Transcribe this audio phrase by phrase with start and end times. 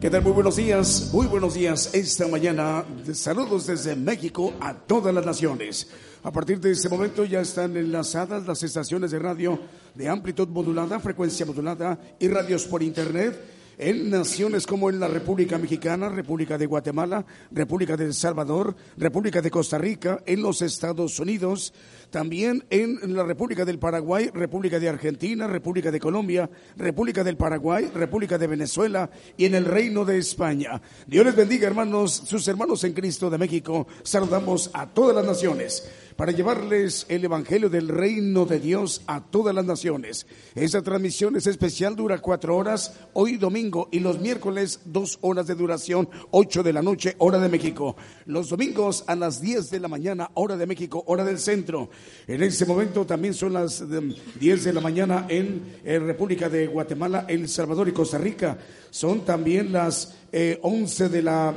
[0.00, 0.08] ¿Qué?
[0.20, 1.92] Muy buenos días, muy buenos días.
[1.92, 5.88] Esta mañana, saludos desde México a todas las naciones.
[6.22, 9.58] A partir de este momento ya están enlazadas las estaciones de radio
[9.96, 13.40] de amplitud modulada, frecuencia modulada y radios por internet
[13.76, 19.40] en naciones como en la República Mexicana, República de Guatemala, República de El Salvador, República
[19.40, 21.72] de Costa Rica, en los Estados Unidos,
[22.10, 27.90] también en la República del Paraguay, República de Argentina, República de Colombia, República del Paraguay,
[27.94, 30.80] República de Venezuela y en el Reino de España.
[31.06, 33.86] Dios les bendiga, hermanos, sus hermanos en Cristo de México.
[34.02, 39.54] Saludamos a todas las naciones para llevarles el Evangelio del Reino de Dios a todas
[39.54, 40.26] las naciones.
[40.56, 45.54] Esta transmisión es especial, dura cuatro horas, hoy domingo y los miércoles dos horas de
[45.54, 47.96] duración, ocho de la noche, hora de México.
[48.26, 51.88] Los domingos a las diez de la mañana, hora de México, hora del centro.
[52.26, 57.26] En este momento también son las em, diez de la mañana en, República de Guatemala,
[57.28, 58.58] El Salvador y Costa Rica.
[58.90, 61.54] Son también las eh, once de la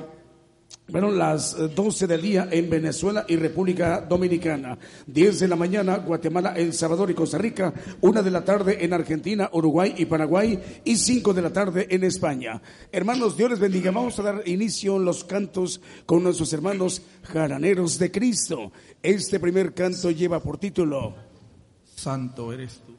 [0.87, 5.97] bueno, las 12 eh, del día en Venezuela y República Dominicana, 10 de la mañana
[5.97, 10.81] Guatemala, El Salvador y Costa Rica, 1 de la tarde en Argentina, Uruguay y Paraguay
[10.83, 12.61] y 5 de la tarde en España.
[12.91, 13.91] Hermanos, Dios les bendiga.
[13.91, 18.71] Vamos a dar inicio a los cantos con nuestros hermanos jaraneros de Cristo.
[19.01, 21.15] Este primer canto lleva por título
[21.95, 22.97] Santo eres tú.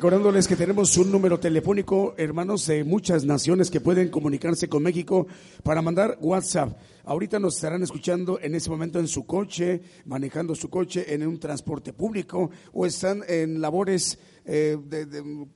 [0.00, 5.26] Recordándoles que tenemos un número telefónico, hermanos de muchas naciones que pueden comunicarse con México
[5.62, 6.74] para mandar WhatsApp.
[7.04, 11.38] Ahorita nos estarán escuchando en ese momento en su coche, manejando su coche en un
[11.38, 15.46] transporte público o están en labores eh, de,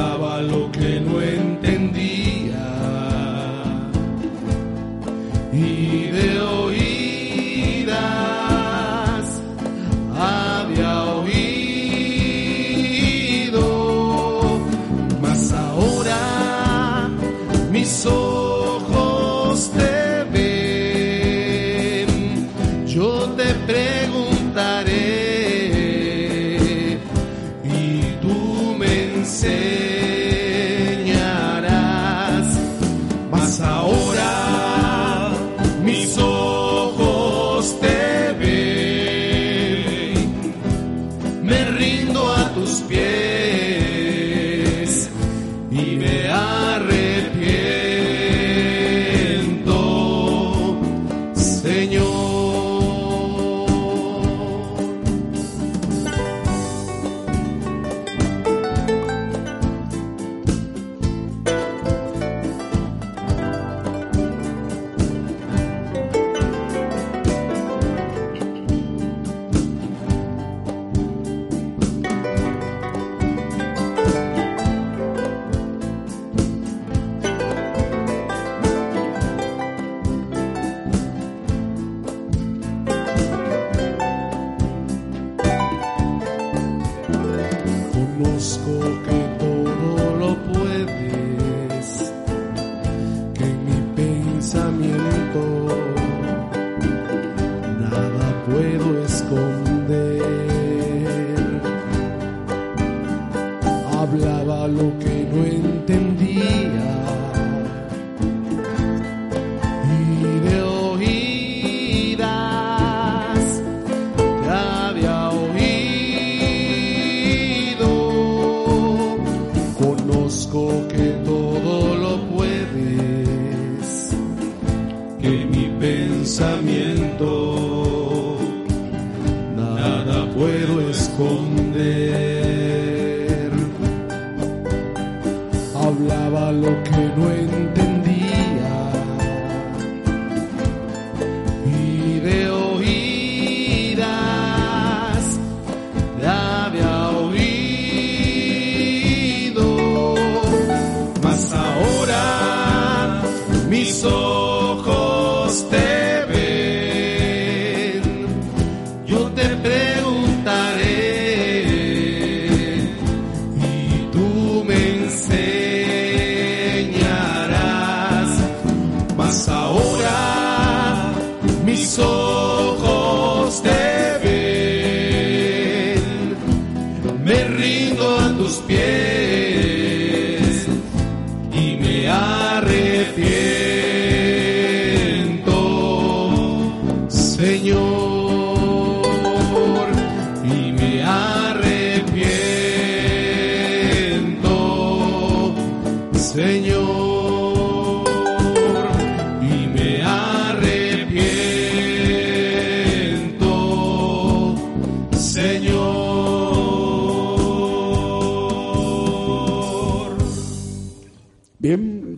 [0.00, 0.59] Ahora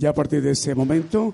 [0.02, 1.32] Ya a partir de ese momento,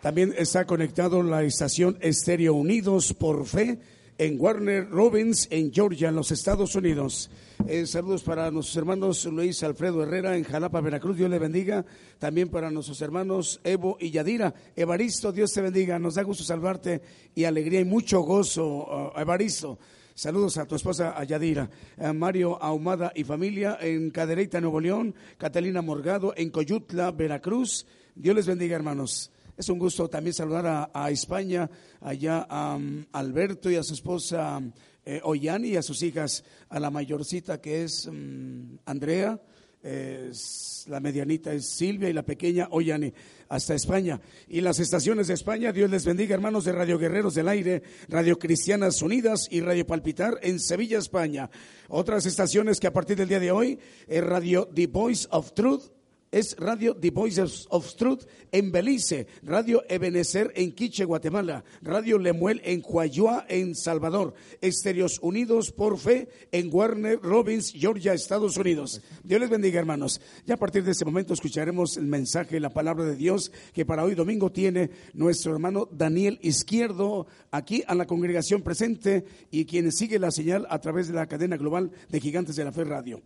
[0.00, 3.78] también está conectado la estación Estéreo Unidos por Fe
[4.16, 7.28] en Warner Robins, en Georgia, en los Estados Unidos.
[7.68, 11.18] Eh, saludos para nuestros hermanos Luis Alfredo Herrera en Jalapa, Veracruz.
[11.18, 11.84] Dios le bendiga.
[12.18, 14.54] También para nuestros hermanos Evo y Yadira.
[14.74, 15.98] Evaristo, Dios te bendiga.
[15.98, 17.02] Nos da gusto salvarte
[17.34, 19.78] y alegría y mucho gozo, uh, Evaristo.
[20.16, 21.68] Saludos a tu esposa a Yadira,
[21.98, 27.84] a Mario Ahumada y familia en Cadereyta, Nuevo León, Catalina Morgado en Coyutla, Veracruz.
[28.14, 29.32] Dios les bendiga, hermanos.
[29.56, 31.68] Es un gusto también saludar a, España,
[32.00, 34.62] allá a um, Alberto y a su esposa
[35.04, 39.40] eh, Ollani y a sus hijas, a la mayorcita que es um, Andrea,
[39.84, 43.12] la medianita es Silvia y la pequeña Ollani,
[43.48, 44.20] hasta España.
[44.48, 48.38] Y las estaciones de España, Dios les bendiga, hermanos de Radio Guerreros del Aire, Radio
[48.38, 51.50] Cristianas Unidas y Radio Palpitar en Sevilla, España.
[51.88, 55.93] Otras estaciones que a partir del día de hoy, es Radio The Voice of Truth
[56.34, 62.60] es Radio The Voices of Truth en Belice, Radio Ebenezer en Quiche, Guatemala, Radio Lemuel
[62.64, 69.00] en Huayua, en Salvador, Estéreos Unidos por Fe en Warner Robins, Georgia, Estados Unidos.
[69.22, 70.20] Dios les bendiga, hermanos.
[70.44, 74.02] Ya a partir de este momento escucharemos el mensaje, la palabra de Dios que para
[74.02, 80.18] hoy domingo tiene nuestro hermano Daniel Izquierdo aquí a la congregación presente y quien sigue
[80.18, 83.22] la señal a través de la cadena global de Gigantes de la Fe Radio.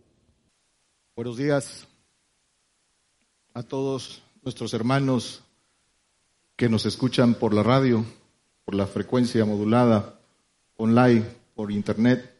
[1.15, 1.88] Buenos días
[3.59, 5.43] a todos nuestros hermanos
[6.55, 8.05] que nos escuchan por la radio,
[8.63, 10.17] por la frecuencia modulada,
[10.77, 11.25] online,
[11.55, 12.33] por internet.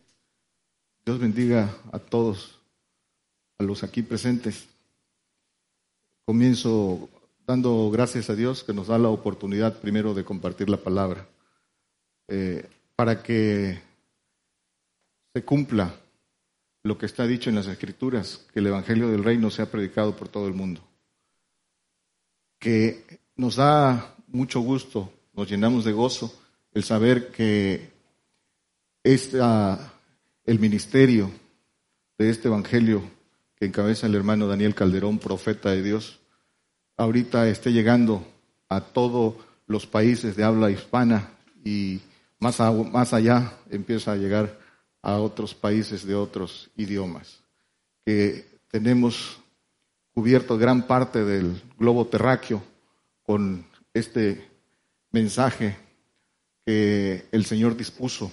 [1.06, 2.62] Dios bendiga a todos,
[3.58, 4.70] a los aquí presentes.
[6.24, 7.10] Comienzo
[7.46, 11.28] dando gracias a Dios que nos da la oportunidad primero de compartir la palabra,
[12.30, 13.78] eh, para que
[15.34, 15.94] se cumpla
[16.84, 20.30] lo que está dicho en las Escrituras, que el Evangelio del Reino sea predicado por
[20.30, 20.82] todo el mundo
[22.60, 26.34] que nos da mucho gusto, nos llenamos de gozo
[26.74, 27.90] el saber que
[29.04, 29.94] esta,
[30.46, 31.32] el ministerio
[32.18, 33.02] de este Evangelio
[33.56, 36.20] que encabeza el hermano Daniel Calderón, profeta de Dios,
[36.96, 38.26] ahorita esté llegando
[38.70, 39.36] a todos
[39.68, 41.32] los países de habla hispana
[41.64, 42.00] y
[42.40, 42.60] más,
[42.92, 44.58] más allá empieza a llegar
[45.02, 47.42] a otros países de otros idiomas,
[48.06, 49.40] que tenemos
[50.20, 52.62] cubierto gran parte del globo terráqueo
[53.24, 54.50] con este
[55.12, 55.78] mensaje
[56.66, 58.30] que el Señor dispuso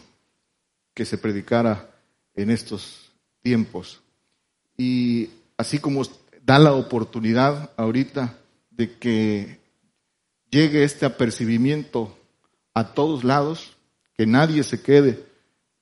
[0.95, 1.89] que se predicara
[2.35, 4.03] en estos tiempos.
[4.77, 6.03] Y así como
[6.45, 8.37] da la oportunidad ahorita
[8.71, 9.61] de que
[10.51, 12.19] llegue este apercibimiento
[12.75, 13.77] a todos lados,
[14.17, 15.25] que nadie se quede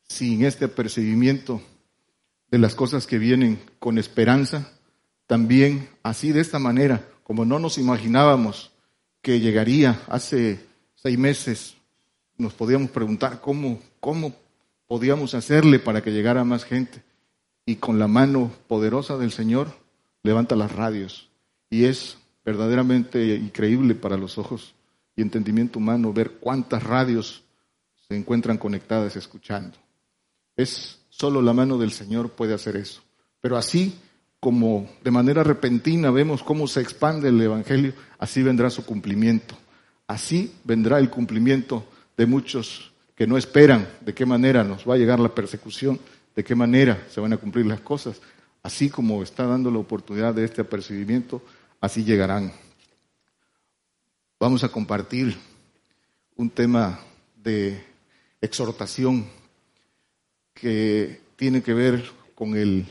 [0.06, 1.62] sin este apercibimiento
[2.50, 4.70] de las cosas que vienen con esperanza,
[5.34, 8.70] también así de esta manera, como no nos imaginábamos
[9.20, 10.64] que llegaría hace
[10.94, 11.74] seis meses,
[12.38, 14.32] nos podíamos preguntar cómo, cómo
[14.86, 17.02] podíamos hacerle para que llegara más gente.
[17.66, 19.74] Y con la mano poderosa del Señor
[20.22, 21.28] levanta las radios.
[21.68, 24.76] Y es verdaderamente increíble para los ojos
[25.16, 27.42] y entendimiento humano ver cuántas radios
[28.06, 29.76] se encuentran conectadas escuchando.
[30.54, 33.02] Es solo la mano del Señor puede hacer eso.
[33.40, 33.98] Pero así
[34.44, 39.56] como de manera repentina vemos cómo se expande el Evangelio, así vendrá su cumplimiento.
[40.06, 44.98] Así vendrá el cumplimiento de muchos que no esperan de qué manera nos va a
[44.98, 45.98] llegar la persecución,
[46.36, 48.20] de qué manera se van a cumplir las cosas.
[48.62, 51.40] Así como está dando la oportunidad de este apercibimiento,
[51.80, 52.52] así llegarán.
[54.38, 55.34] Vamos a compartir
[56.36, 57.00] un tema
[57.42, 57.82] de
[58.42, 59.26] exhortación
[60.52, 62.84] que tiene que ver con el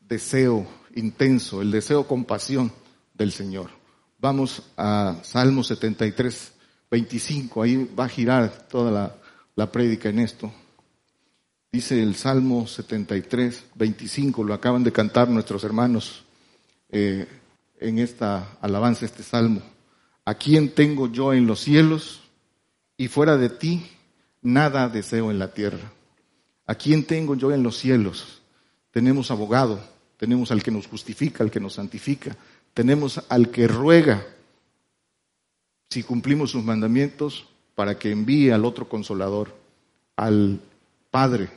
[0.00, 2.72] deseo intenso, el deseo con pasión
[3.14, 3.70] del Señor.
[4.18, 6.52] Vamos a Salmo 73,
[6.90, 9.16] 25, ahí va a girar toda la,
[9.54, 10.52] la en esto.
[11.70, 16.24] Dice el Salmo 73, 25, lo acaban de cantar nuestros hermanos
[16.88, 17.26] eh,
[17.78, 19.60] en esta alabanza, este Salmo.
[20.24, 22.22] ¿A quién tengo yo en los cielos?
[22.96, 23.86] Y fuera de ti,
[24.40, 25.92] nada deseo en la tierra.
[26.66, 28.40] ¿A quién tengo yo en los cielos?
[28.90, 32.36] Tenemos abogado tenemos al que nos justifica, al que nos santifica,
[32.74, 34.26] tenemos al que ruega
[35.90, 39.54] si cumplimos sus mandamientos para que envíe al otro consolador,
[40.16, 40.60] al
[41.10, 41.48] Padre,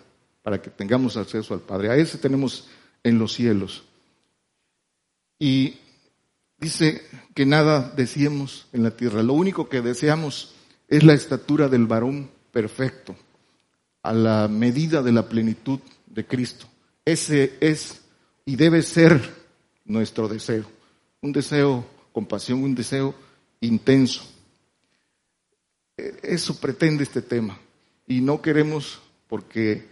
[0.44, 1.90] para que tengamos acceso al Padre.
[1.90, 2.68] A ese tenemos
[3.04, 3.84] en los cielos.
[5.40, 5.76] Y
[6.58, 7.02] dice
[7.34, 10.54] que nada deseemos en la tierra, lo único que deseamos
[10.88, 13.16] es la estatura del varón perfecto,
[14.04, 16.68] a la medida de la plenitud de Cristo.
[17.06, 17.99] Ese es
[18.50, 19.22] y debe ser
[19.86, 20.66] nuestro deseo.
[21.22, 23.14] Un deseo con pasión, un deseo
[23.62, 24.24] intenso.
[25.96, 27.60] E, eso pretende este tema.
[28.08, 29.86] Y no queremos, porque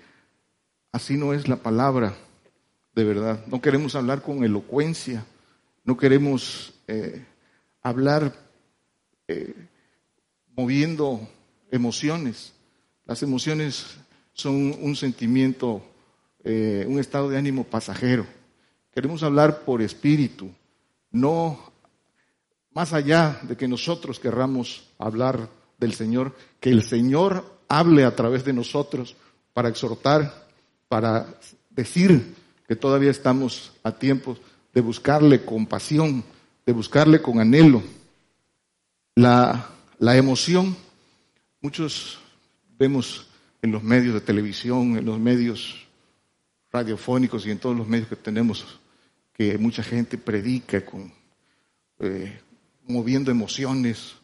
[0.91, 2.17] así no es la palabra
[2.96, 3.46] de verdad.
[3.46, 5.24] No queremos hablar con elocuencia,
[5.84, 7.24] no queremos eh,
[7.84, 8.34] hablar
[9.28, 9.54] eh,
[10.56, 11.30] moviendo
[11.70, 12.54] emociones.
[13.06, 13.98] Las emociones
[14.34, 15.84] son un sentimiento,
[16.43, 18.26] eh, un estado de ánimo pasajero.
[18.98, 20.50] Queremos hablar por espíritu,
[21.12, 21.72] no
[22.74, 28.44] más allá de que nosotros querramos hablar del Señor, que el Señor hable a través
[28.44, 29.16] de nosotros
[29.54, 30.48] para exhortar,
[30.88, 31.28] para
[31.70, 32.34] decir
[32.68, 34.36] que todavía estamos a tiempo
[34.74, 36.24] de buscarle con pasión,
[36.66, 37.84] de buscarle con anhelo.
[39.14, 40.76] La, la emoción,
[41.62, 42.18] muchos
[42.80, 43.28] vemos
[43.62, 45.86] en los medios de televisión, en los medios
[46.72, 48.80] radiofónicos y en todos los medios que tenemos,
[49.38, 51.13] que mucha gente predica con,
[52.00, 52.39] eh,
[52.88, 54.15] moviendo emociones,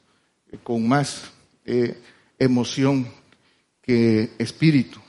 [0.51, 1.31] eh, con más
[1.65, 2.01] eh,
[2.39, 3.07] emoción
[3.81, 4.99] que espíritu.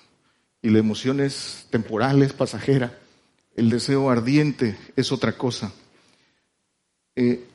[0.61, 2.99] Y la emoción es temporal, es pasajera.
[3.57, 5.73] El deseo ardiente es otra cosa.
[7.15, 7.47] el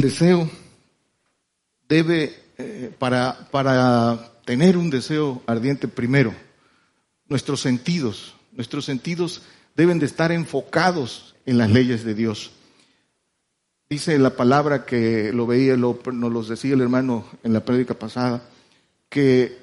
[0.00, 0.48] deseo
[1.88, 2.32] debe,
[2.98, 6.34] para, para tener un deseo ardiente primero,
[7.28, 9.42] nuestros sentidos, nuestros sentidos
[9.74, 12.52] deben de estar enfocados en las leyes de Dios.
[13.88, 17.94] Dice la palabra que lo veía, lo, nos lo decía el hermano en la prédica
[17.94, 18.42] pasada,
[19.08, 19.58] que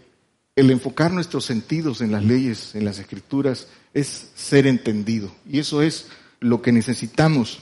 [0.55, 5.31] el enfocar nuestros sentidos en las leyes, en las escrituras, es ser entendido.
[5.49, 6.07] Y eso es
[6.39, 7.61] lo que necesitamos.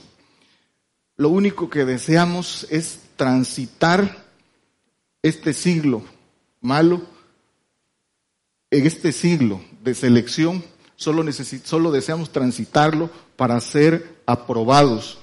[1.16, 4.24] Lo único que deseamos es transitar
[5.22, 6.02] este siglo
[6.60, 7.02] malo,
[8.70, 10.64] en este siglo de selección,
[11.00, 11.24] solo,
[11.64, 15.18] solo deseamos transitarlo para ser aprobados.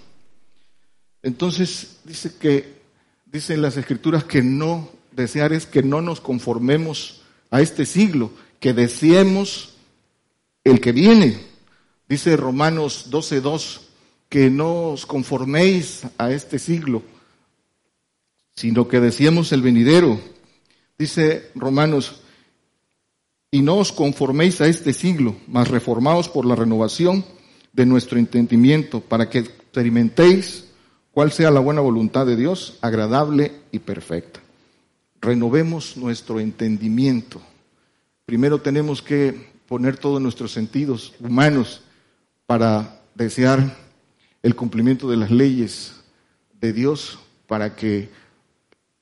[1.21, 2.81] Entonces, dice que,
[3.27, 8.73] dicen las escrituras que no, desear es que no nos conformemos a este siglo, que
[8.73, 9.75] deseemos
[10.63, 11.39] el que viene.
[12.09, 13.81] Dice Romanos 12.2,
[14.29, 17.03] que no os conforméis a este siglo,
[18.55, 20.19] sino que deseemos el venidero.
[20.97, 22.21] Dice Romanos,
[23.51, 27.25] y no os conforméis a este siglo, mas reformaos por la renovación
[27.73, 30.65] de nuestro entendimiento, para que experimentéis
[31.11, 34.41] cuál sea la buena voluntad de Dios, agradable y perfecta.
[35.21, 37.41] Renovemos nuestro entendimiento.
[38.25, 41.81] Primero tenemos que poner todos nuestros sentidos humanos
[42.45, 43.75] para desear
[44.43, 45.93] el cumplimiento de las leyes
[46.59, 48.09] de Dios, para que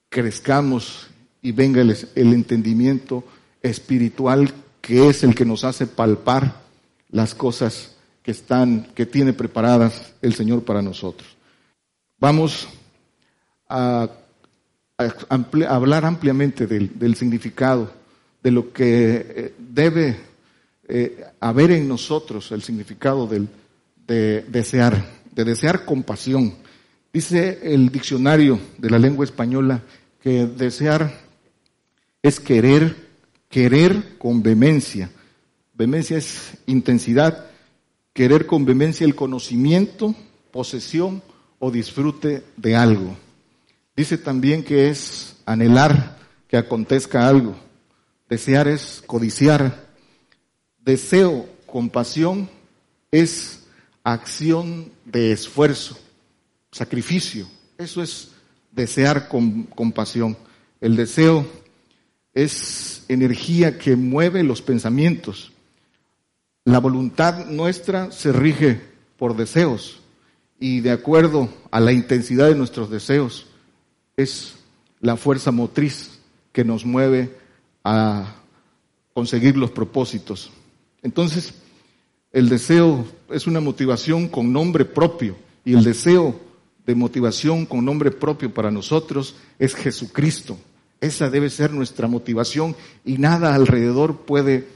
[0.09, 1.07] crezcamos
[1.41, 3.23] y venga el, entendimiento
[3.65, 6.61] espiritual que es el que nos hace palpar
[7.09, 11.27] las cosas que están, que tiene preparadas el Señor para nosotros.
[12.19, 12.67] Vamos
[13.67, 14.09] a,
[15.67, 17.91] hablar ampliamente del, significado,
[18.41, 20.17] de lo que eh, debe
[20.87, 23.49] eh, haber en nosotros el significado del,
[24.07, 26.53] de desear, de desear compasión.
[27.11, 29.81] Dice el diccionario de la lengua española
[30.21, 31.25] que desear
[32.21, 33.04] es querer,
[33.49, 35.09] querer con vehemencia.
[35.73, 37.47] Vehemencia es intensidad,
[38.13, 40.15] querer con vehemencia el conocimiento,
[40.51, 41.21] posesión
[41.59, 43.15] o disfrute de algo.
[43.95, 47.55] Dice también que es anhelar que acontezca algo.
[48.29, 49.85] Desear es codiciar.
[50.83, 52.49] Deseo, compasión,
[53.11, 53.63] es
[54.03, 55.97] acción de esfuerzo,
[56.71, 57.47] sacrificio.
[57.77, 58.31] Eso es
[58.71, 60.37] desear con compasión.
[60.79, 61.47] El deseo
[62.35, 65.53] es energía que mueve los pensamientos.
[66.65, 68.81] La voluntad nuestra se rige
[69.17, 70.01] por deseos
[70.59, 73.47] y de acuerdo a la intensidad de nuestros deseos
[74.17, 74.55] es
[74.99, 76.19] la fuerza motriz
[76.51, 77.35] que nos mueve
[77.83, 78.35] a
[79.13, 80.51] conseguir los propósitos.
[81.03, 81.53] Entonces,
[82.31, 86.39] el deseo es una motivación con nombre propio y el deseo
[86.85, 90.57] de motivación con nombre propio para nosotros es Jesucristo.
[91.05, 94.67] Esa debe ser nuestra motivación y nada alrededor puede,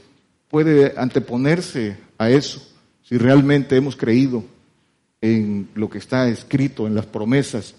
[0.48, 2.64] puede anteponerse a eso
[3.02, 4.44] si realmente hemos creído
[5.20, 7.74] en lo que está escrito, en las promesas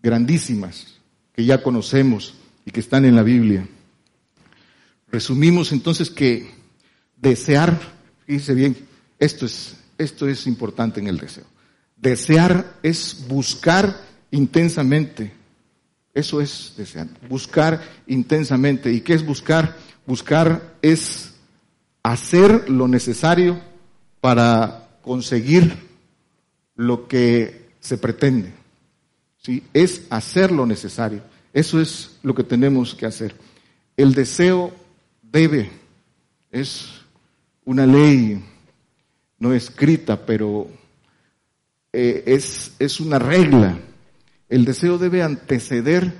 [0.00, 0.94] grandísimas
[1.32, 2.34] que ya conocemos
[2.64, 3.66] y que están en la Biblia.
[5.10, 6.48] Resumimos entonces que
[7.16, 7.80] desear,
[8.26, 8.76] fíjese bien,
[9.18, 11.46] esto es, esto es importante en el deseo.
[11.96, 15.32] Desear es buscar intensamente
[16.14, 18.92] eso es desear, buscar intensamente.
[18.92, 19.76] ¿Y qué es buscar?
[20.06, 21.34] Buscar es
[22.02, 23.60] hacer lo necesario
[24.20, 25.76] para conseguir
[26.74, 28.52] lo que se pretende.
[29.38, 29.62] ¿sí?
[29.72, 31.22] Es hacer lo necesario.
[31.52, 33.34] Eso es lo que tenemos que hacer.
[33.96, 34.72] El deseo
[35.22, 35.70] debe,
[36.50, 36.88] es
[37.64, 38.42] una ley
[39.38, 40.68] no escrita, pero
[41.92, 43.78] eh, es, es una regla.
[44.48, 46.12] El deseo debe anteceder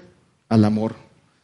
[0.49, 0.97] al amor.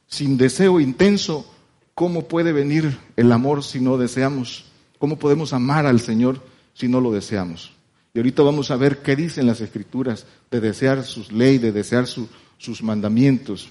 [0.07, 1.51] Sin deseo intenso,
[1.95, 4.67] ¿cómo puede venir el amor si no deseamos?
[4.99, 6.43] ¿Cómo podemos amar al Señor
[6.75, 7.73] si no lo deseamos?
[8.13, 12.07] Y ahorita vamos a ver qué dicen las escrituras de desear sus leyes, de desear
[12.07, 13.69] sus mandamientos.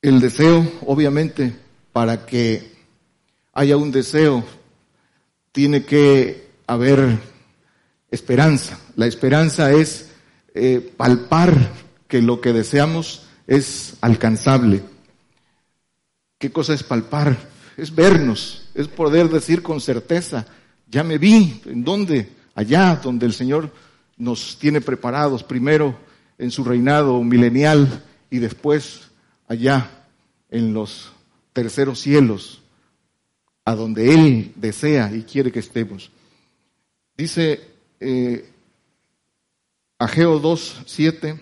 [0.00, 1.56] El deseo, obviamente,
[1.92, 2.70] para que
[3.52, 4.44] haya un deseo,
[5.50, 7.18] tiene que haber
[8.10, 8.78] esperanza.
[8.94, 10.07] La esperanza es
[10.60, 11.54] eh, palpar
[12.08, 14.82] que lo que deseamos es alcanzable.
[16.36, 17.36] ¿Qué cosa es palpar?
[17.76, 20.46] Es vernos, es poder decir con certeza,
[20.88, 22.28] ya me vi, ¿en dónde?
[22.56, 23.72] Allá donde el Señor
[24.16, 25.96] nos tiene preparados, primero
[26.38, 29.02] en su reinado milenial y después
[29.46, 29.88] allá
[30.50, 31.12] en los
[31.52, 32.62] terceros cielos,
[33.64, 36.10] a donde Él desea y quiere que estemos.
[37.16, 37.60] Dice
[38.00, 38.48] eh,
[40.00, 41.40] Ageo 2, 7,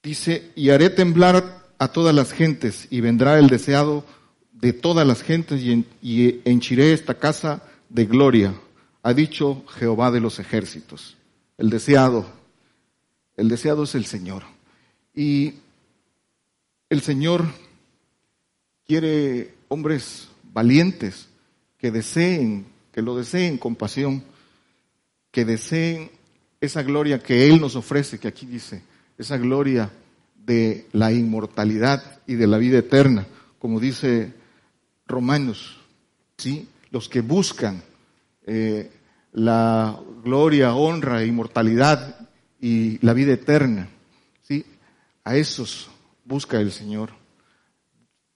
[0.00, 4.04] dice, y haré temblar a todas las gentes y vendrá el deseado
[4.52, 8.54] de todas las gentes y, henchiré esta casa de gloria,
[9.02, 11.16] ha dicho Jehová de los ejércitos.
[11.58, 12.26] El deseado,
[13.36, 14.44] el deseado es el Señor.
[15.12, 15.54] Y
[16.88, 17.44] el Señor
[18.86, 21.28] quiere hombres valientes
[21.76, 24.22] que deseen, que lo deseen con pasión,
[25.32, 26.10] que deseen
[26.64, 28.82] esa gloria que Él nos ofrece, que aquí dice,
[29.18, 29.90] esa gloria
[30.36, 33.26] de la inmortalidad y de la vida eterna,
[33.58, 34.32] como dice
[35.06, 35.78] Romanos,
[36.36, 36.68] ¿sí?
[36.90, 37.82] Los que buscan
[38.46, 38.90] eh,
[39.32, 42.28] la gloria, honra, e inmortalidad
[42.60, 43.88] y la vida eterna,
[44.42, 44.64] ¿sí?
[45.24, 45.88] A esos
[46.24, 47.10] busca el Señor.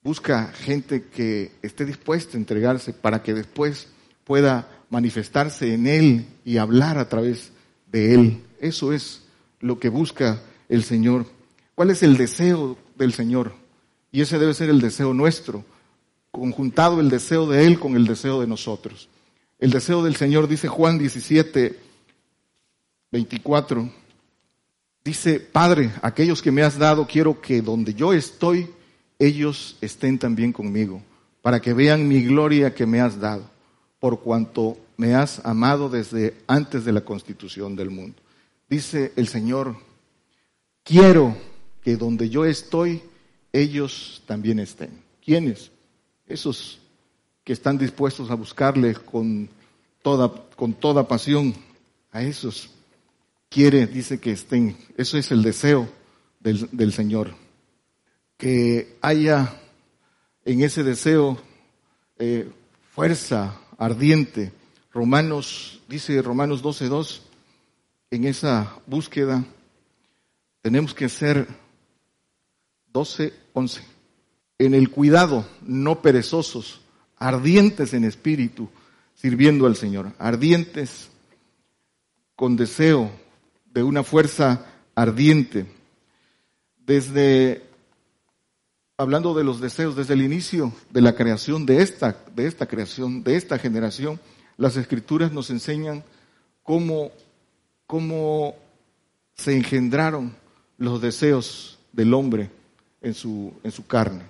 [0.03, 3.88] Busca gente que esté dispuesta a entregarse para que después
[4.25, 7.53] pueda manifestarse en Él y hablar a través
[7.90, 8.42] de Él.
[8.61, 9.22] Eso es
[9.61, 11.27] lo que busca el Señor.
[11.74, 13.53] ¿Cuál es el deseo del Señor?
[14.11, 15.64] Y ese debe ser el deseo nuestro,
[16.31, 19.09] conjuntado el deseo de Él con el deseo de nosotros.
[19.59, 21.79] El deseo del Señor, dice Juan 17,
[23.11, 23.90] 24,
[25.05, 28.68] dice, Padre, aquellos que me has dado, quiero que donde yo estoy,
[29.18, 31.03] ellos estén también conmigo,
[31.42, 33.51] para que vean mi gloria que me has dado,
[34.01, 38.17] por cuanto me has amado desde antes de la constitución del mundo.
[38.69, 39.77] Dice el Señor,
[40.83, 41.37] quiero
[41.83, 43.03] que donde yo estoy,
[43.53, 44.91] ellos también estén.
[45.25, 45.71] ¿Quiénes?
[46.27, 46.81] Esos
[47.45, 49.49] que están dispuestos a buscarle con
[50.03, 51.55] toda, con toda pasión.
[52.13, 52.71] A esos
[53.49, 54.77] quiere, dice que estén.
[54.97, 55.89] Eso es el deseo
[56.41, 57.35] del, del Señor
[58.39, 59.53] que haya
[60.45, 61.37] en ese deseo
[62.19, 62.49] eh,
[62.95, 64.53] fuerza ardiente.
[64.93, 67.21] Romanos, dice Romanos 12.2,
[68.11, 69.45] en esa búsqueda
[70.61, 71.47] tenemos que ser
[72.93, 73.81] 12.11,
[74.59, 76.81] en el cuidado, no perezosos,
[77.17, 78.69] ardientes en espíritu,
[79.14, 81.09] sirviendo al Señor, ardientes
[82.35, 83.11] con deseo
[83.67, 85.67] de una fuerza ardiente.
[86.79, 87.67] Desde
[88.99, 93.23] hablando de los deseos desde el inicio de la creación de esta, de esta creación,
[93.23, 94.21] de esta generación,
[94.57, 96.03] las escrituras nos enseñan
[96.65, 97.13] cómo,
[97.87, 98.57] cómo
[99.35, 100.35] se engendraron
[100.79, 102.51] los deseos del hombre
[103.01, 104.25] en su, en su carne,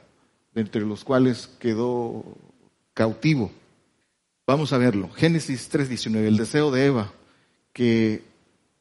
[0.55, 2.23] entre los cuales quedó
[2.93, 3.51] cautivo.
[4.47, 5.09] Vamos a verlo.
[5.11, 7.13] Génesis 3:19, el deseo de Eva,
[7.73, 8.23] que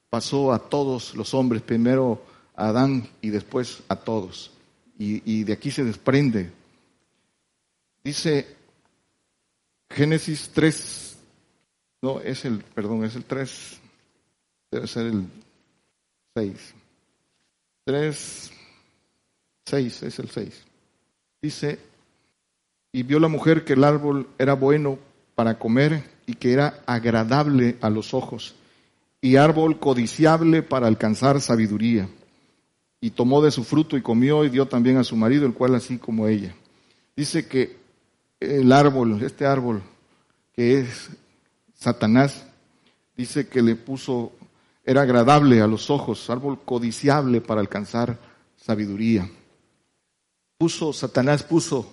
[0.09, 2.21] pasó a todos los hombres, primero
[2.55, 4.56] a Adán y después a todos
[4.99, 6.51] y, de aquí se desprende.
[8.03, 8.47] Dice
[9.89, 11.17] Génesis 3,
[12.01, 13.79] no, es el, perdón, es el 3,
[14.71, 15.27] debe ser el
[16.35, 16.73] 6.
[17.85, 18.51] 3,
[19.65, 20.63] 6, es el 6.
[21.41, 21.79] Dice,
[22.91, 24.97] y vio la mujer que el árbol era bueno
[25.35, 28.55] para comer y que era agradable a los ojos,
[29.21, 32.09] y árbol codiciable para alcanzar sabiduría
[32.99, 35.75] y tomó de su fruto y comió y dio también a su marido, el cual
[35.75, 36.55] así como ella.
[37.15, 37.77] Dice que
[38.39, 39.81] el árbol, este árbol
[40.53, 41.09] que es
[41.75, 42.45] Satanás,
[43.15, 44.31] dice que le puso,
[44.83, 48.17] era agradable a los ojos, árbol codiciable para alcanzar
[48.55, 49.29] sabiduría.
[50.57, 51.87] Puso, Satanás puso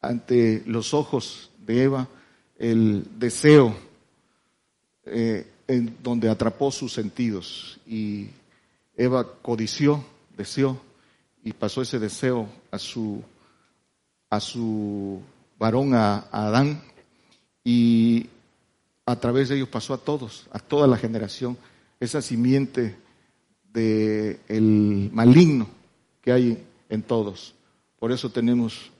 [0.00, 2.08] ante los ojos de Eva
[2.56, 3.74] el deseo
[5.04, 8.28] en donde atrapó sus sentidos y
[8.96, 10.04] Eva codició
[11.42, 13.22] y pasó ese deseo a su,
[14.28, 15.20] a su
[15.58, 16.82] varón, a, Adán,
[17.64, 18.26] y
[19.06, 21.56] a través de ellos pasó a todos, a toda la generación,
[21.98, 22.96] esa simiente
[23.72, 25.68] del maligno
[26.22, 27.54] que hay en todos.
[27.98, 28.90] Por eso tenemos,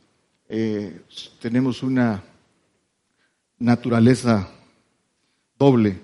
[0.49, 1.01] eh,
[1.41, 2.23] tenemos una
[3.59, 4.49] naturaleza
[5.59, 5.99] doble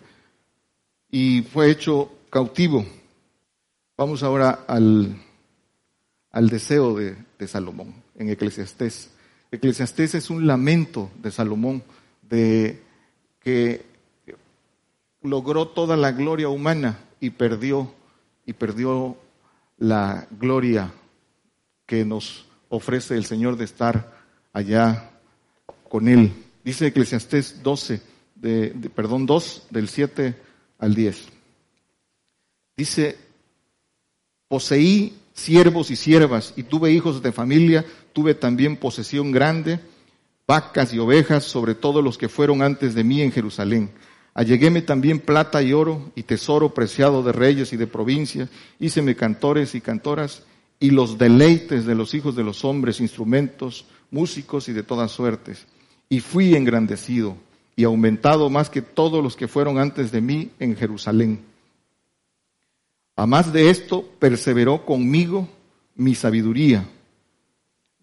[1.10, 2.84] y fue hecho cautivo.
[3.96, 5.16] Vamos ahora al,
[6.36, 9.08] al deseo de, de Salomón en Eclesiastés.
[9.50, 11.82] Eclesiastés es un lamento de Salomón
[12.20, 12.82] de
[13.40, 13.86] que
[15.22, 17.90] logró toda la gloria humana y perdió
[18.44, 19.16] y perdió
[19.78, 20.92] la gloria
[21.86, 24.20] que nos ofrece el Señor de estar
[24.52, 25.12] allá
[25.88, 26.34] con él.
[26.62, 28.02] Dice Eclesiastés 12,
[28.34, 30.34] de, perdón, 2, del 7
[30.80, 31.28] al 10.
[32.76, 33.16] Dice,
[34.48, 39.78] poseí siervos y siervas y tuve hijos de familia, tuve también posesión grande,
[40.46, 43.90] vacas y ovejas, sobre todo los que fueron antes de mí en Jerusalén.
[44.32, 48.48] Alleguéme también plata y oro y tesoro preciado de reyes y de provincias,
[48.80, 50.42] híceme cantores y cantoras
[50.80, 55.66] y los deleites de los hijos de los hombres, instrumentos, músicos y de todas suertes.
[56.08, 57.36] Y fui engrandecido
[57.76, 61.40] y aumentado más que todos los que fueron antes de mí en Jerusalén.
[63.16, 65.48] A más de esto, perseveró conmigo
[65.94, 66.86] mi sabiduría.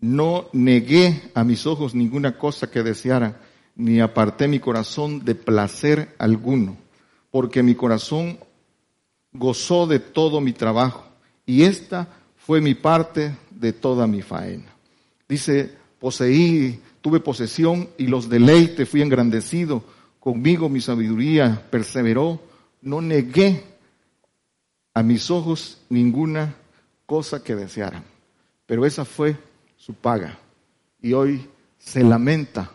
[0.02, 3.40] No negué a mis ojos ninguna cosa que deseara,
[3.76, 6.78] ni aparté mi corazón de placer alguno,
[7.30, 8.40] porque mi corazón
[9.32, 11.06] gozó de todo mi trabajo,
[11.46, 14.76] y esta fue mi parte de toda mi faena.
[15.30, 19.84] Dice, poseí tuve posesión y los deleite, fui engrandecido,
[20.20, 22.42] conmigo mi sabiduría perseveró,
[22.82, 23.73] no negué
[24.94, 26.56] a mis ojos ninguna
[27.06, 28.04] cosa que desearan.
[28.66, 29.38] Pero esa fue
[29.78, 30.38] su paga.
[31.02, 32.72] Y hoy se lamenta,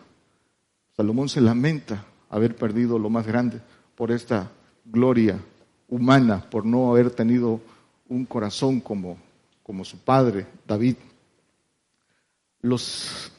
[0.95, 3.61] Salomón se lamenta haber perdido lo más grande
[3.95, 4.51] por esta
[4.85, 5.39] gloria
[5.87, 7.59] humana, por no haber tenido
[8.07, 9.17] un corazón como,
[9.63, 10.95] como su padre, David.
[12.61, 13.31] Los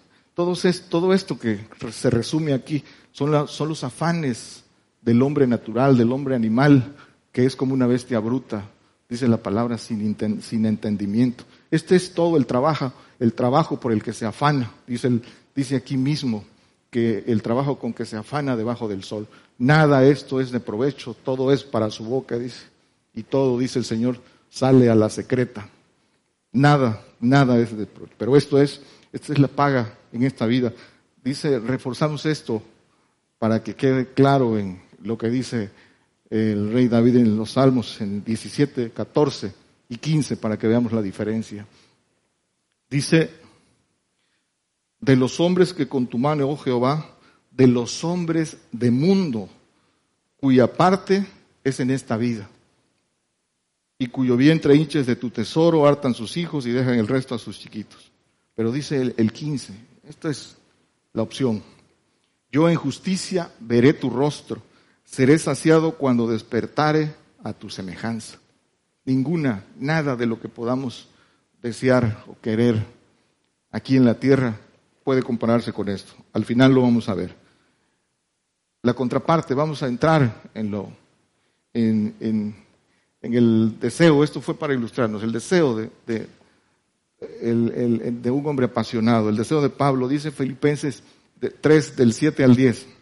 [0.88, 4.64] todo, esto que se resume aquí son, son los afanes
[5.02, 6.94] del hombre natural, del hombre animal,
[7.32, 8.64] que es como una bestia bruta,
[9.08, 11.44] dice la palabra, sin, sin entendimiento.
[11.70, 15.20] Este es todo el trabajo, el trabajo por el que se afana, dice,
[15.54, 16.44] dice aquí mismo
[16.90, 19.28] que el trabajo con que se afana debajo del sol.
[19.58, 22.64] Nada esto es de provecho, todo es para su boca, dice.
[23.14, 25.68] Y todo, dice el Señor, sale a la secreta.
[26.52, 28.14] Nada, nada es de provecho.
[28.18, 28.80] Pero esto es,
[29.12, 30.72] esta es la paga en esta vida.
[31.22, 32.62] Dice, reforzamos esto
[33.38, 35.70] para que quede claro en lo que dice
[36.30, 39.52] el rey David en los Salmos en 17, 14
[39.88, 41.66] y 15 para que veamos la diferencia.
[42.88, 43.30] Dice,
[45.00, 47.16] de los hombres que con tu mano, oh Jehová,
[47.50, 49.48] de los hombres de mundo,
[50.36, 51.26] cuya parte
[51.64, 52.48] es en esta vida,
[53.98, 57.38] y cuyo vientre hinches de tu tesoro, hartan sus hijos y dejan el resto a
[57.38, 58.10] sus chiquitos.
[58.54, 59.74] Pero dice el, el 15,
[60.08, 60.56] esta es
[61.12, 61.62] la opción.
[62.50, 64.62] Yo en justicia veré tu rostro,
[65.10, 68.38] seré saciado cuando despertare a tu semejanza.
[69.04, 71.08] Ninguna, nada de lo que podamos
[71.60, 72.86] desear o querer
[73.72, 74.60] aquí en la tierra
[75.02, 76.12] puede compararse con esto.
[76.32, 77.34] Al final lo vamos a ver.
[78.82, 80.90] La contraparte, vamos a entrar en lo,
[81.74, 82.54] en, en,
[83.20, 85.90] el deseo, esto fue para ilustrarnos, el deseo de
[87.42, 89.28] el, de un hombre apasionado.
[89.28, 91.02] El deseo de Pablo, dice Filipenses
[91.60, 92.99] 3 del 7 al 10.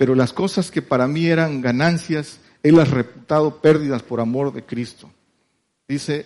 [0.00, 4.64] Pero las cosas que para mí eran ganancias, él las reputado pérdidas por amor de
[4.64, 5.10] Cristo.
[5.86, 6.24] Dice,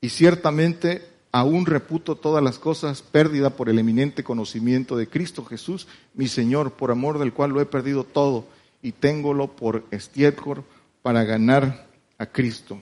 [0.00, 5.86] y ciertamente aún reputo todas las cosas pérdida por el eminente conocimiento de Cristo Jesús,
[6.14, 8.44] mi Señor, por amor del cual lo he perdido todo
[8.82, 10.64] y téngolo por estiércol
[11.02, 11.86] para ganar
[12.18, 12.80] a Cristo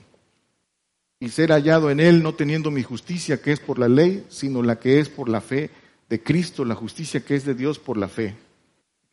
[1.19, 4.63] y ser hallado en él, no teniendo mi justicia que es por la ley, sino
[4.63, 5.69] la que es por la fe
[6.09, 8.35] de Cristo, la justicia que es de Dios por la fe.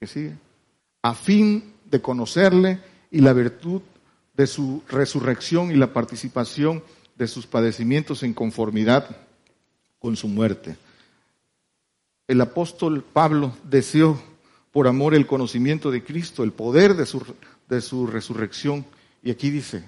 [0.00, 0.47] ¿Qué sigue?
[1.08, 3.80] A fin de conocerle y la virtud
[4.36, 6.84] de su resurrección y la participación
[7.16, 9.16] de sus padecimientos en conformidad
[10.00, 10.76] con su muerte.
[12.26, 14.20] El apóstol Pablo deseó
[14.70, 17.24] por amor el conocimiento de Cristo, el poder de su,
[17.70, 18.84] de su resurrección.
[19.22, 19.84] Y aquí dice,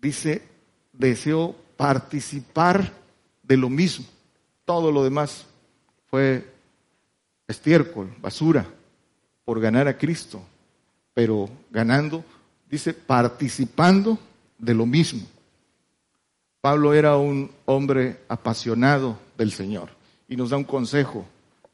[0.00, 0.42] dice,
[0.92, 2.92] deseó participar
[3.42, 4.06] de lo mismo.
[4.64, 5.46] Todo lo demás
[6.06, 6.48] fue
[7.48, 8.68] estiércol, basura,
[9.44, 10.42] por ganar a Cristo,
[11.12, 12.24] pero ganando,
[12.68, 14.18] dice, participando
[14.58, 15.22] de lo mismo.
[16.60, 19.90] Pablo era un hombre apasionado del Señor
[20.28, 21.26] y nos da un consejo,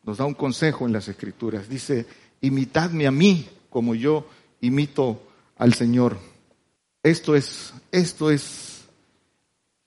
[0.03, 1.69] nos da un consejo en las Escrituras.
[1.69, 2.07] Dice,
[2.41, 4.27] imitadme a mí como yo
[4.61, 5.23] imito
[5.57, 6.19] al Señor.
[7.03, 8.85] Esto es, esto es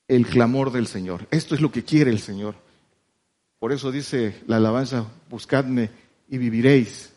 [0.08, 1.28] el clamor del Señor.
[1.32, 2.56] Esto es lo que quiere el Señor.
[3.60, 5.89] Por eso dice la alabanza, buscadme
[6.30, 7.12] y viviréis.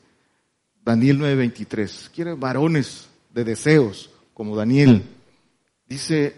[0.87, 2.11] Daniel 9:23.
[2.15, 5.03] Quiere varones de deseos como Daniel.
[5.89, 6.37] Dice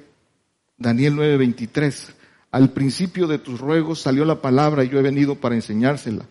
[0.78, 2.14] Daniel 9:23.
[2.50, 6.24] Al principio de tus ruegos salió la palabra y yo he venido para enseñársela,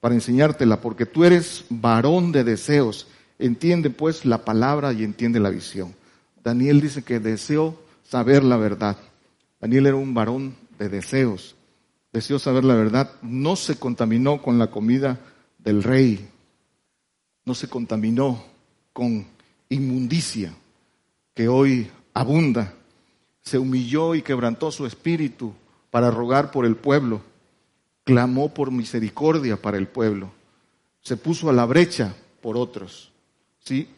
[0.00, 3.06] para enseñártela, porque tú eres varón de deseos.
[3.38, 5.94] Entiende pues la palabra y entiende la visión.
[6.42, 8.96] Daniel dice que deseó saber la verdad.
[9.60, 11.54] Daniel era un varón de deseos.
[12.12, 13.12] Deseó saber la verdad.
[13.22, 15.20] No se contaminó con la comida
[15.58, 16.28] del rey.
[17.44, 18.44] No se contaminó
[18.92, 19.26] con
[19.68, 20.52] inmundicia
[21.34, 22.74] que hoy abunda.
[23.42, 25.54] Se humilló y quebrantó su espíritu
[25.90, 27.22] para rogar por el pueblo.
[28.04, 30.30] Clamó por misericordia para el pueblo.
[31.00, 33.10] Se puso a la brecha por otros.
[33.64, 33.88] ¿Sí?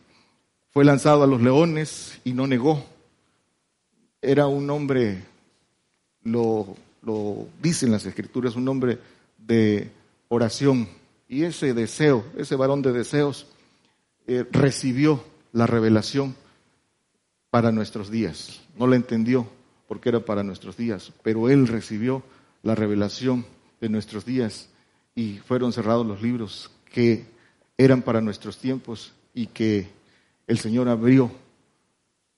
[0.70, 2.84] Fue lanzado a los leones y no negó.
[4.20, 5.24] Era un hombre,
[6.22, 8.98] lo, lo dicen las escrituras, un hombre
[9.36, 9.90] de
[10.28, 10.88] oración.
[11.32, 13.46] Y ese deseo, ese varón de deseos,
[14.26, 15.24] eh, recibió
[15.54, 16.36] la revelación
[17.48, 18.60] para nuestros días.
[18.76, 19.48] No la entendió
[19.88, 22.22] porque era para nuestros días, pero él recibió
[22.62, 23.46] la revelación
[23.80, 24.68] de nuestros días
[25.14, 27.24] y fueron cerrados los libros que
[27.78, 29.88] eran para nuestros tiempos y que
[30.46, 31.30] el Señor abrió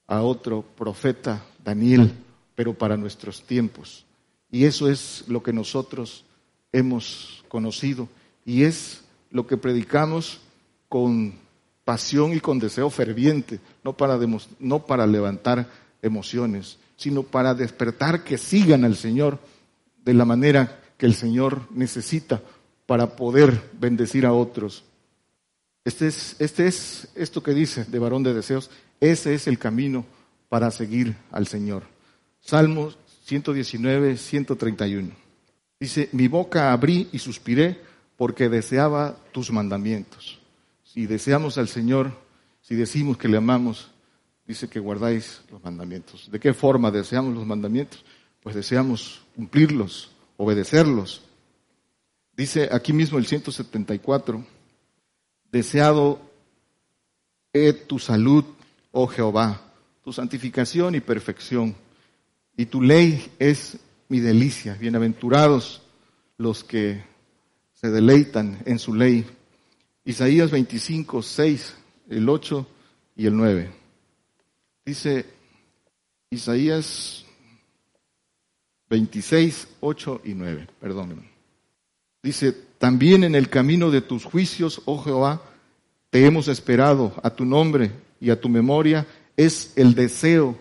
[0.07, 2.12] a otro profeta, Daniel,
[2.55, 4.07] pero para nuestros tiempos.
[4.53, 6.24] Y eso es lo que nosotros
[6.70, 8.09] hemos conocido
[8.45, 10.40] y es lo que predicamos
[10.88, 11.34] con
[11.84, 14.18] pasión y con deseo ferviente, no para,
[14.59, 15.68] no para levantar
[16.03, 19.38] emociones, sino para despertar que sigan al Señor
[20.05, 22.40] de la manera que el Señor necesita
[22.86, 24.84] para poder bendecir a otros.
[25.84, 28.70] Este es, este es esto que dice de varón de deseos,
[29.01, 30.07] ese es el camino
[30.49, 31.82] para seguir al Señor.
[32.40, 35.11] Salmos 119, 131.
[35.80, 37.80] Dice, mi boca abrí y suspiré
[38.17, 40.39] porque deseaba tus mandamientos.
[40.85, 42.12] Si deseamos al Señor,
[42.61, 43.91] si decimos que le amamos,
[44.47, 46.31] dice que guardáis los mandamientos.
[46.31, 48.05] ¿De qué forma deseamos los mandamientos?
[48.43, 51.23] Pues deseamos cumplirlos, obedecerlos.
[52.37, 54.45] Dice aquí mismo el 174,
[55.55, 56.21] Deseado
[57.53, 58.45] es tu salud,
[58.91, 59.61] oh Jehová,
[60.03, 61.77] tu santificación y perfección.
[62.57, 64.75] Y tu ley es mi delicia.
[64.75, 65.83] Bienaventurados
[66.39, 67.05] los que
[67.85, 69.26] se deleitan en su ley.
[70.07, 71.74] Isaías 25, 6,
[72.09, 72.66] el 8
[73.14, 73.70] y el 9.
[74.87, 75.26] Dice
[76.30, 77.26] Isaías
[78.89, 81.30] 26, 8 y 9, perdónenme.
[82.22, 85.43] Dice, también en el camino de tus juicios, oh Jehová,
[86.09, 89.07] te hemos esperado, a tu nombre y a tu memoria
[89.37, 90.57] es el deseo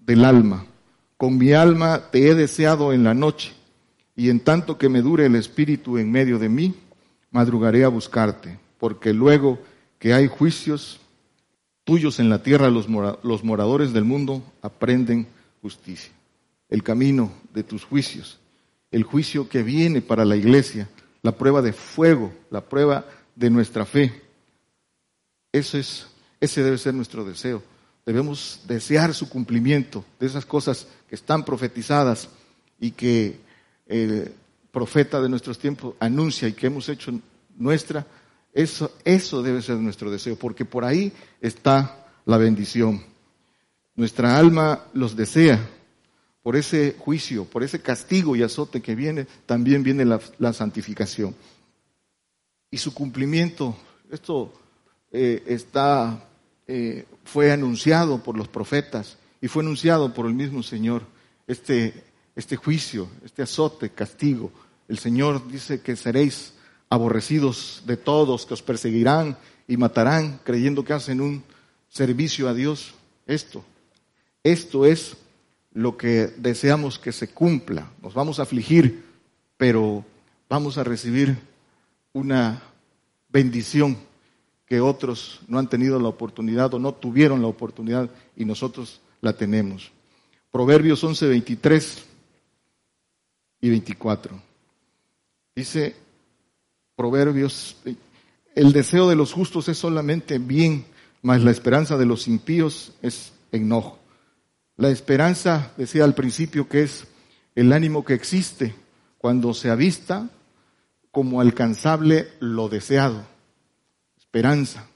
[0.00, 0.66] del alma.
[1.18, 3.52] Con mi alma te he deseado en la noche,
[4.16, 6.74] y en tanto que me dure el espíritu en medio de mí,
[7.30, 9.58] madrugaré a buscarte, porque luego
[9.98, 11.00] que hay juicios
[11.84, 15.26] tuyos en la tierra, los, los moradores del mundo aprenden
[15.62, 16.12] justicia.
[16.68, 18.38] El camino de tus juicios,
[18.90, 20.88] el juicio que viene para la iglesia,
[21.22, 23.04] la prueba de fuego, la prueba
[23.34, 24.22] de nuestra fe.
[25.52, 26.06] Eso es,
[26.40, 27.62] ese debe ser nuestro deseo.
[28.06, 32.28] Debemos desear su cumplimiento de esas cosas que están profetizadas
[32.78, 33.40] y que
[33.86, 34.32] el
[34.70, 37.12] profeta de nuestros tiempos anuncia y que hemos hecho
[37.56, 38.06] nuestra.
[38.52, 43.02] Eso, eso debe ser nuestro deseo, porque por ahí está la bendición.
[43.96, 45.60] Nuestra alma los desea,
[46.42, 51.34] por ese juicio, por ese castigo y azote que viene, también viene la, santificación.
[52.70, 53.76] Y su cumplimiento,
[54.10, 54.52] esto
[55.10, 56.28] eh, está,
[56.66, 61.02] eh, fue anunciado por los profetas y fue anunciado por el mismo Señor.
[61.46, 62.04] Este,
[62.36, 64.50] este juicio, este azote, castigo.
[64.88, 66.54] El Señor dice que seréis
[66.90, 71.42] aborrecidos de todos, que os perseguirán y matarán creyendo que hacen un
[71.88, 72.94] servicio a Dios.
[73.26, 73.64] Esto,
[74.42, 75.16] esto es
[75.72, 77.90] lo que deseamos que se cumpla.
[78.02, 79.04] Nos vamos a afligir,
[79.56, 80.04] pero
[80.48, 81.36] vamos a recibir
[82.12, 82.62] una
[83.28, 83.96] bendición
[84.66, 89.32] que otros no han tenido la oportunidad o no tuvieron la oportunidad y nosotros la
[89.32, 89.90] tenemos.
[90.50, 92.04] Proverbios 11, 23
[93.64, 94.38] y 24.
[95.56, 95.96] Dice
[96.94, 97.78] Proverbios,
[98.54, 100.84] el deseo de los justos es solamente bien,
[101.22, 103.98] mas la esperanza de los impíos es enojo.
[104.76, 107.06] La esperanza, decía al principio, que es
[107.54, 108.74] el ánimo que existe
[109.16, 110.28] cuando se avista
[111.10, 113.26] como alcanzable lo deseado,
[114.18, 114.90] esperanza.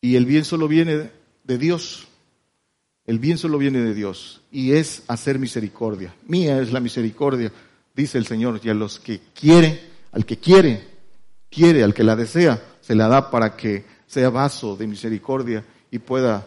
[0.00, 1.10] Y el bien solo viene
[1.42, 2.06] de Dios.
[3.06, 6.14] El bien solo viene de Dios y es hacer misericordia.
[6.28, 7.50] Mía es la misericordia,
[7.98, 9.80] dice el Señor, y a los que quiere,
[10.12, 10.86] al que quiere,
[11.50, 15.98] quiere, al que la desea, se la da para que sea vaso de misericordia y
[15.98, 16.46] pueda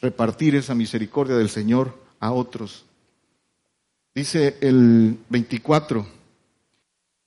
[0.00, 2.84] repartir esa misericordia del Señor a otros.
[4.14, 6.06] Dice el 24,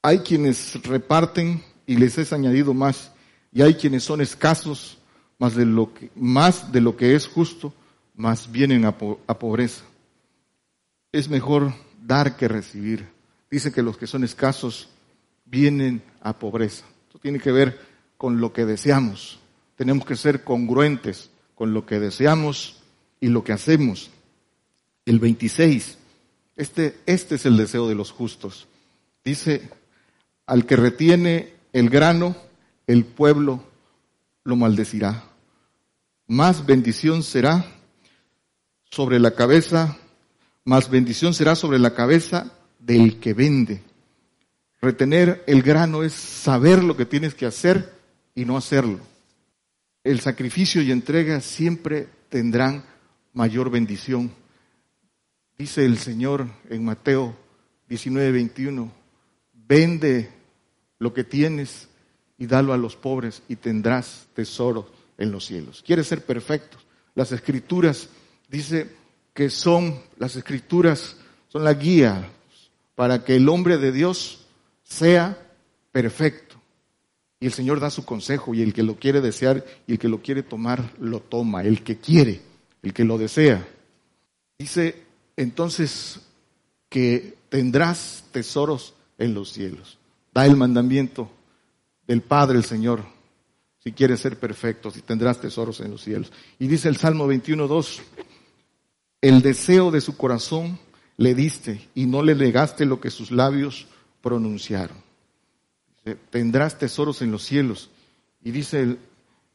[0.01, 3.11] hay quienes reparten y les es añadido más,
[3.51, 4.99] y hay quienes son escasos,
[5.37, 7.73] más de lo que, más de lo que es justo,
[8.15, 8.95] más vienen a,
[9.27, 9.83] a pobreza.
[11.11, 13.14] Es mejor dar que recibir.
[13.55, 14.89] Dice que los que son escasos
[15.45, 16.83] vienen a pobreza.
[17.07, 17.79] Esto tiene que ver
[18.17, 19.39] con lo que deseamos.
[19.77, 22.81] Tenemos que ser congruentes con lo que deseamos
[23.21, 24.11] y lo que hacemos.
[25.05, 25.97] El 26,
[26.57, 28.67] este, este es el deseo de los justos.
[29.23, 29.69] Dice,
[30.45, 32.35] al que retiene el grano,
[32.87, 33.63] el pueblo
[34.43, 35.29] lo maldecirá.
[36.27, 37.65] Más bendición será
[38.91, 39.97] sobre la cabeza,
[40.65, 42.51] más bendición será sobre la cabeza
[42.85, 43.81] del que vende.
[44.81, 47.93] Retener el grano es saber lo que tienes que hacer
[48.35, 48.99] y no hacerlo.
[50.03, 52.85] El sacrificio y entrega siempre tendrán
[53.33, 54.31] mayor bendición.
[55.57, 57.35] Dice el Señor en Mateo
[57.89, 58.91] 19, 21,
[59.53, 60.29] vende
[60.99, 61.87] lo que tienes
[62.37, 65.83] y dalo a los pobres y tendrás tesoro en los cielos.
[65.85, 66.77] ¿Quieres ser perfecto?
[67.15, 68.09] Las escrituras
[68.47, 68.91] dice
[69.33, 71.17] que son, las escrituras
[71.47, 72.29] son la guía
[72.95, 74.45] para que el hombre de Dios
[74.83, 75.37] sea
[75.91, 76.55] perfecto.
[77.39, 80.07] Y el Señor da su consejo y el que lo quiere desear y el que
[80.07, 81.61] lo quiere tomar, lo toma.
[81.63, 82.41] El que quiere,
[82.81, 83.67] el que lo desea.
[84.57, 85.03] Dice
[85.35, 86.21] entonces
[86.89, 89.97] que tendrás tesoros en los cielos.
[90.33, 91.29] Da el mandamiento
[92.07, 93.03] del Padre el Señor,
[93.79, 96.31] si quieres ser perfecto, si tendrás tesoros en los cielos.
[96.57, 98.01] Y dice el Salmo 21.2,
[99.21, 100.79] el deseo de su corazón
[101.17, 103.87] le diste y no le negaste lo que sus labios
[104.21, 104.97] pronunciaron.
[106.29, 107.89] tendrás tesoros en los cielos.
[108.43, 108.97] Y dice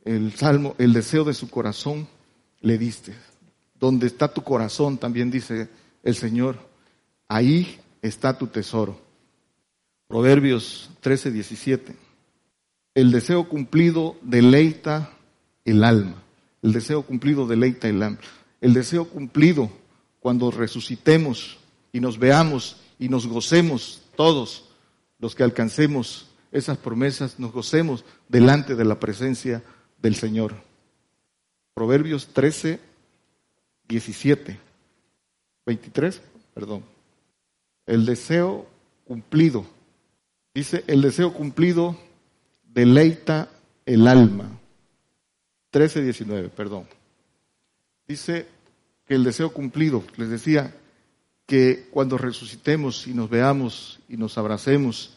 [0.05, 2.09] el, Salmo, el deseo de su corazón
[2.61, 3.15] le diste.
[3.79, 5.69] Donde está tu corazón, también dice
[6.03, 6.59] el Señor,
[7.29, 9.01] ahí está tu tesoro.
[10.09, 11.97] Proverbios 13, 17.
[12.95, 15.13] El deseo cumplido deleita
[15.65, 16.23] el alma.
[16.63, 18.19] El deseo cumplido deleita el alma.
[18.61, 19.71] El deseo cumplido
[20.21, 21.59] cuando resucitemos
[21.93, 24.67] y nos veamos y nos gocemos todos
[25.19, 29.63] los que alcancemos esas promesas, nos gocemos delante de la presencia
[30.01, 30.55] del Señor.
[31.75, 32.81] Proverbios 13,
[33.89, 34.59] 17,
[35.67, 36.23] 23,
[36.55, 36.85] perdón.
[37.87, 38.67] El deseo
[39.07, 39.65] cumplido.
[40.55, 41.97] Dice, el deseo cumplido
[42.65, 43.49] deleita
[43.87, 44.51] el alma.
[45.71, 46.87] 13, 19, perdón.
[48.07, 48.47] Dice
[49.11, 50.73] que el deseo cumplido, les decía
[51.45, 55.17] que cuando resucitemos y nos veamos y nos abracemos,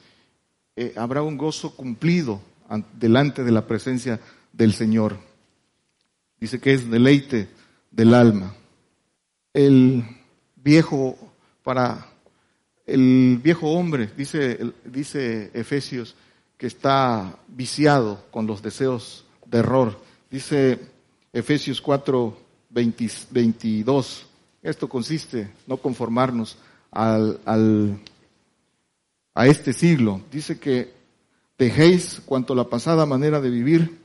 [0.75, 2.41] eh, habrá un gozo cumplido
[2.97, 4.19] delante de la presencia
[4.51, 5.19] del Señor.
[6.39, 7.49] Dice que es deleite
[7.91, 8.55] del alma.
[9.53, 10.03] El
[10.55, 11.15] viejo,
[11.61, 12.07] para
[12.87, 16.15] el viejo hombre, dice, dice Efesios,
[16.57, 20.01] que está viciado con los deseos de error.
[20.31, 20.79] Dice
[21.31, 22.42] Efesios 4,
[22.73, 24.25] 22.
[24.61, 26.57] Esto consiste no conformarnos
[26.91, 27.99] al, al,
[29.33, 30.21] a este siglo.
[30.31, 30.93] Dice que
[31.57, 33.99] dejéis cuanto la pasada manera de vivir,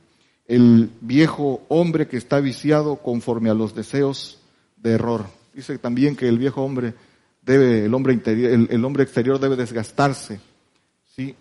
[0.47, 4.39] el viejo hombre que está viciado conforme a los deseos
[4.77, 5.25] de error.
[5.53, 6.93] Dice también que el viejo hombre
[7.41, 10.39] debe, el hombre interior, el, el hombre exterior debe desgastarse.
[11.15, 11.35] ¿sí?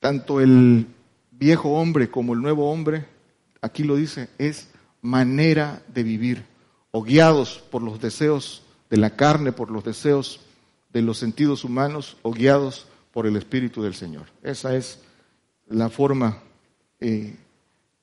[0.00, 0.86] tanto el
[1.30, 3.04] viejo hombre como el nuevo hombre,
[3.60, 4.68] aquí lo dice, es
[5.02, 6.44] manera de vivir,
[6.90, 10.40] o guiados por los deseos de la carne, por los deseos
[10.92, 14.26] de los sentidos humanos, o guiados por el Espíritu del Señor.
[14.42, 15.00] Esa es
[15.68, 16.38] la forma
[17.00, 17.36] eh,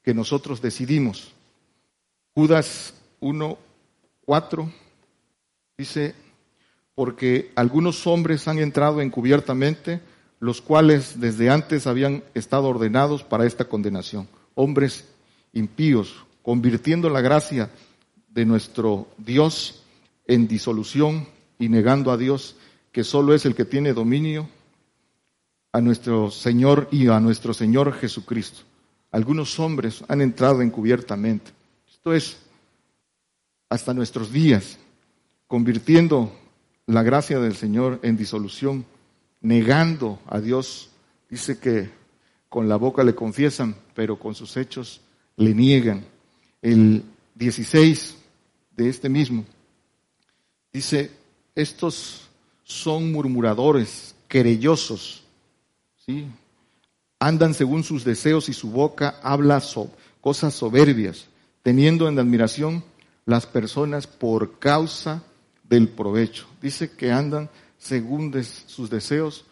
[0.04, 1.32] que nosotros decidimos.
[2.34, 3.58] Judas 1,
[4.26, 4.72] 4
[5.78, 6.16] dice,
[6.94, 10.02] porque algunos hombres han entrado encubiertamente,
[10.40, 15.06] los cuales desde antes habían estado ordenados para esta condenación, hombres
[15.54, 17.72] impíos, convirtiendo la gracia
[18.30, 19.82] de nuestro Dios
[20.28, 21.28] en disolución
[21.58, 22.56] y negando a Dios,
[22.92, 24.48] que solo es el que tiene dominio,
[25.72, 28.62] a nuestro Señor y a nuestro Señor Jesucristo.
[29.12, 31.52] Algunos hombres han entrado encubiertamente.
[31.90, 32.38] Esto es
[33.68, 34.78] hasta nuestros días,
[35.48, 36.32] convirtiendo
[36.86, 38.86] la gracia del Señor en disolución,
[39.42, 40.92] negando a Dios.
[41.28, 41.90] Dice que
[42.50, 45.02] con la boca le confiesan, pero con sus hechos
[45.38, 46.14] le niegan.
[46.66, 47.04] El
[47.36, 48.16] 16
[48.76, 49.46] de este mismo
[50.74, 51.12] dice,
[51.54, 52.28] estos
[52.64, 55.24] son murmuradores, querellosos,
[56.04, 56.26] ¿sí?
[57.20, 59.62] andan según sus deseos y su boca habla
[60.22, 61.28] cosas soberbias,
[61.62, 62.84] teniendo en admiración
[63.28, 65.22] las personas por causa
[65.66, 66.48] del provecho.
[66.64, 67.48] Dice que andan
[67.78, 69.46] según sus deseos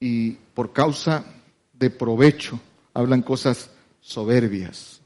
[0.00, 1.24] y por causa
[1.72, 2.58] de provecho
[2.94, 3.70] hablan cosas
[4.00, 5.00] soberbias.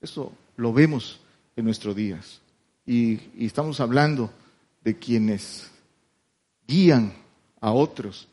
[0.00, 1.18] Eso lo vemos
[1.56, 2.40] en nuestros días.
[2.84, 4.30] Y, estamos hablando
[4.84, 5.70] de quienes
[6.66, 7.14] guían
[7.60, 8.28] a otros,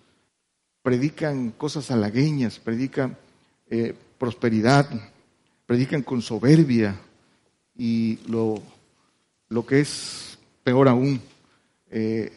[0.81, 3.17] predican cosas halagueñas, predican
[3.69, 4.89] eh, prosperidad,
[5.65, 6.99] predican con soberbia
[7.75, 8.61] y lo,
[9.47, 11.21] lo que es peor aún,
[11.89, 12.33] eh,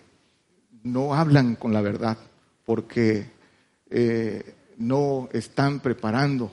[0.84, 2.16] no hablan con la verdad
[2.64, 3.26] porque
[3.91, 6.53] eh, no están preparando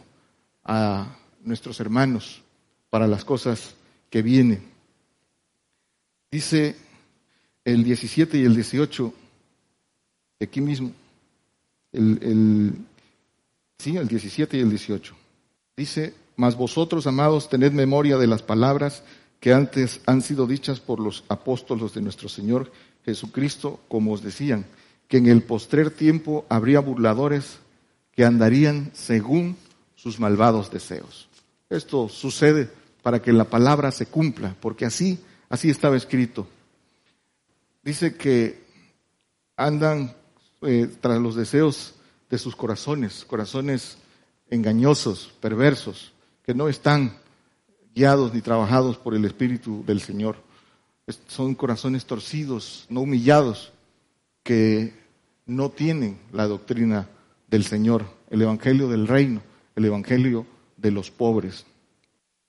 [0.63, 2.43] a nuestros hermanos
[2.89, 3.75] para las cosas
[4.09, 4.63] que vienen.
[6.31, 6.75] Dice
[7.63, 9.13] el 17 y el 18,
[10.41, 10.91] aquí mismo,
[11.91, 12.73] el,
[13.77, 15.15] sí, el 17 y el 18.
[15.75, 19.03] Dice, mas vosotros, amados, tened memoria de las palabras
[19.39, 22.71] que antes han sido dichas por los apóstolos de nuestro Señor
[23.05, 24.65] Jesucristo, como os decían,
[25.07, 27.59] que en el postrer tiempo habría burladores
[28.11, 29.55] que andarían según
[29.95, 31.27] sus malvados deseos.
[31.69, 32.69] Esto sucede
[33.01, 36.47] para que la palabra se cumpla, porque así, así estaba escrito.
[37.83, 38.63] Dice que
[39.55, 40.15] andan
[40.61, 41.95] eh, tras los deseos
[42.29, 43.97] de sus corazones, corazones
[44.49, 46.13] engañosos, perversos,
[46.43, 47.17] que no están
[47.93, 50.37] guiados ni trabajados por el Espíritu del Señor.
[51.27, 53.73] Son corazones torcidos, no humillados,
[54.43, 54.93] que
[55.45, 57.09] no tienen la doctrina
[57.47, 59.41] del Señor, el Evangelio del Reino,
[59.75, 60.45] el Evangelio
[60.77, 61.65] de los pobres.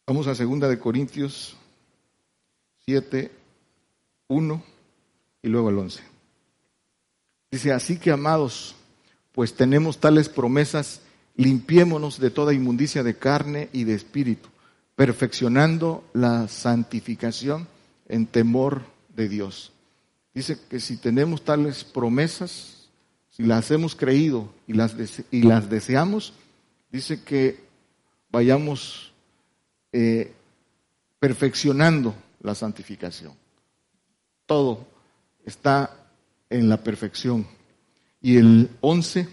[0.06, 1.56] Vamos a segunda de Corintios
[2.86, 3.30] 7,
[4.28, 4.62] 1
[5.42, 6.02] y luego el 11.
[7.50, 8.76] Dice, así que amados,
[9.32, 11.00] pues tenemos tales promesas,
[11.34, 14.48] limpiémonos de toda inmundicia de carne y de espíritu
[14.98, 17.68] perfeccionando la santificación
[18.08, 18.82] en temor
[19.14, 19.70] de Dios.
[20.34, 22.88] Dice que si tenemos tales promesas,
[23.30, 24.96] si las hemos creído y las,
[25.30, 26.32] y las deseamos,
[26.90, 27.60] dice que
[28.30, 29.12] vayamos
[29.92, 30.32] eh,
[31.18, 33.32] perfeccionando la santificación.
[34.46, 34.86] Todo
[35.44, 35.96] está
[36.50, 37.46] en la perfección.
[38.20, 39.28] Y el 11,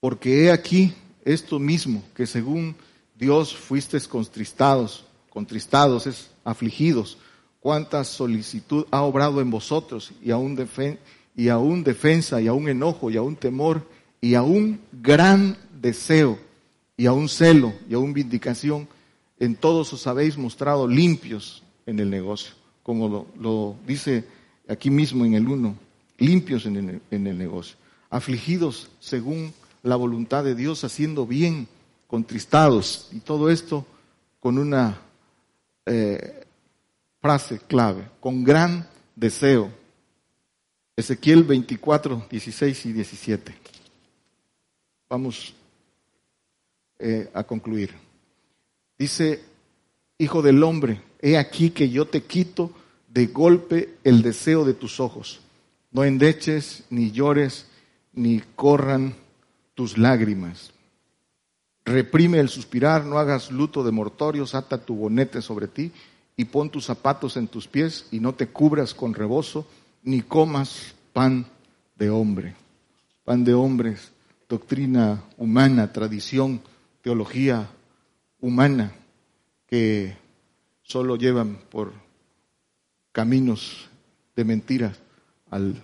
[0.00, 0.94] porque he aquí
[1.24, 2.76] esto mismo, que según
[3.14, 7.18] Dios fuisteis contristados, contristados es afligidos.
[7.60, 10.56] Cuánta solicitud ha obrado en vosotros y aún,
[11.34, 13.88] y aún defensa y aún enojo y aún temor
[14.20, 16.38] y aún gran deseo
[16.96, 18.88] y aún celo y aún vindicación.
[19.38, 24.24] En todos os habéis mostrado limpios en el negocio, como lo, dice
[24.68, 25.76] aquí mismo en el 1,
[26.18, 27.76] limpios en el, en el negocio,
[28.08, 31.68] afligidos según la voluntad de Dios, haciendo bien
[32.06, 33.86] contristados y todo esto
[34.40, 35.00] con una
[35.84, 36.44] eh,
[37.20, 39.70] frase clave, con gran deseo.
[40.94, 43.54] Ezequiel 24, 16 y 17.
[45.08, 45.55] Vamos
[46.98, 47.94] eh, a concluir.
[48.98, 49.42] Dice,
[50.18, 52.70] Hijo del hombre, he aquí que yo te quito
[53.08, 55.40] de golpe el deseo de tus ojos.
[55.90, 57.66] No endeches, ni llores,
[58.14, 59.14] ni corran
[59.74, 60.72] tus lágrimas.
[61.84, 65.92] Reprime el suspirar, no hagas luto de mortorios, ata tu bonete sobre ti
[66.34, 69.66] y pon tus zapatos en tus pies y no te cubras con rebozo,
[70.02, 71.46] ni comas pan
[71.94, 72.54] de hombre.
[73.22, 74.12] Pan de hombres,
[74.48, 76.62] doctrina humana, tradición,
[77.06, 77.70] teología
[78.40, 78.92] humana,
[79.68, 80.16] que
[80.82, 81.92] solo llevan por
[83.12, 83.88] caminos
[84.34, 84.98] de mentiras
[85.48, 85.80] al,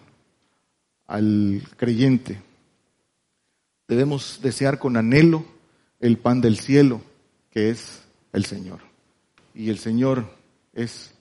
[1.07, 2.43] al creyente.
[3.87, 5.45] Debemos desear con anhelo
[6.01, 7.01] el pan del cielo,
[7.51, 8.03] que es
[8.33, 8.81] el Señor.
[9.55, 10.29] Y el Señor
[10.73, 11.14] es,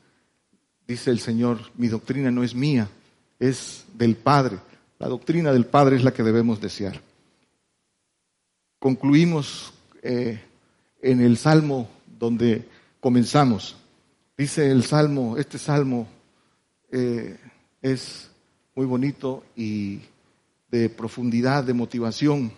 [0.87, 2.89] dice el Señor, mi doctrina no es mía,
[3.37, 4.57] es del Padre.
[4.97, 6.99] La doctrina del Padre es la que debemos desear.
[8.79, 10.41] Concluimos eh,
[11.01, 11.89] en el Salmo
[12.19, 12.67] donde
[12.99, 13.77] comenzamos.
[14.37, 16.07] Dice el Salmo, este Salmo
[16.91, 17.37] eh,
[17.81, 18.29] es
[18.75, 19.99] muy bonito y
[20.69, 22.51] de profundidad, de motivación.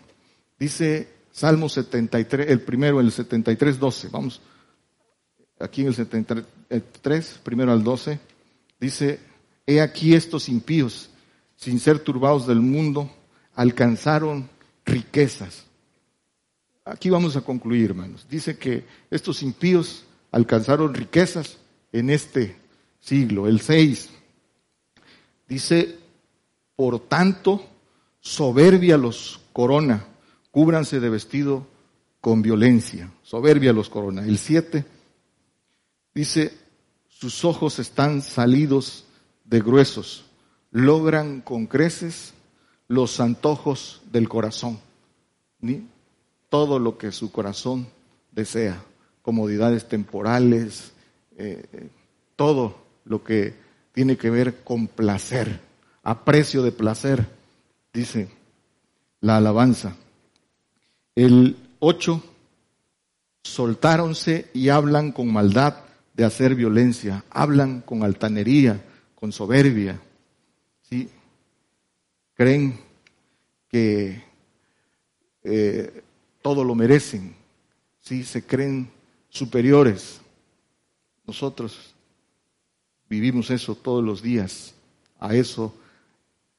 [0.59, 4.07] Dice Salmo 73, el primero, el 73, 12.
[4.09, 4.41] Vamos,
[5.59, 8.19] aquí en el 73, primero al 12,
[8.79, 9.19] dice,
[9.65, 11.09] he aquí estos impíos
[11.55, 13.09] sin ser turbados del mundo,
[13.55, 14.49] alcanzaron
[14.85, 15.65] riquezas.
[16.85, 18.27] Aquí vamos a concluir, hermanos.
[18.29, 21.57] Dice que estos impíos alcanzaron riquezas
[21.93, 22.57] en este
[22.99, 24.09] siglo, el 6.
[25.47, 25.97] Dice,
[26.75, 27.65] por tanto,
[28.19, 30.05] soberbia los corona,
[30.51, 31.67] cúbranse de vestido
[32.19, 33.11] con violencia.
[33.23, 34.25] Soberbia los corona.
[34.25, 34.83] El 7
[36.13, 36.57] dice,
[37.07, 39.05] sus ojos están salidos
[39.45, 40.25] de gruesos,
[40.71, 42.33] logran con creces
[42.89, 44.79] los antojos del corazón.
[45.59, 45.92] ¿Ni?
[46.53, 47.87] Todo lo que su corazón
[48.31, 48.79] desea,
[49.23, 50.93] comodidades temporales,
[51.35, 51.89] eh, eh,
[52.35, 53.55] todo lo que
[53.91, 55.61] tiene que ver con placer,
[56.03, 57.25] aprecio de placer,
[57.91, 58.27] dice
[59.19, 59.95] la alabanza.
[61.15, 62.23] El 8,
[63.41, 65.77] soltáronse y hablan con maldad
[66.13, 68.79] de hacer violencia, hablan con altanería,
[69.15, 69.99] con soberbia,
[70.83, 71.09] ¿sí?
[72.35, 72.79] creen
[73.69, 74.23] que
[75.41, 76.03] eh,
[76.43, 77.35] todo lo merecen,
[78.01, 78.23] ¿sí?
[78.23, 78.91] se creen
[79.29, 80.21] superiores.
[81.25, 81.95] Nosotros
[83.09, 84.75] vivimos eso todos los días,
[85.19, 85.73] a eso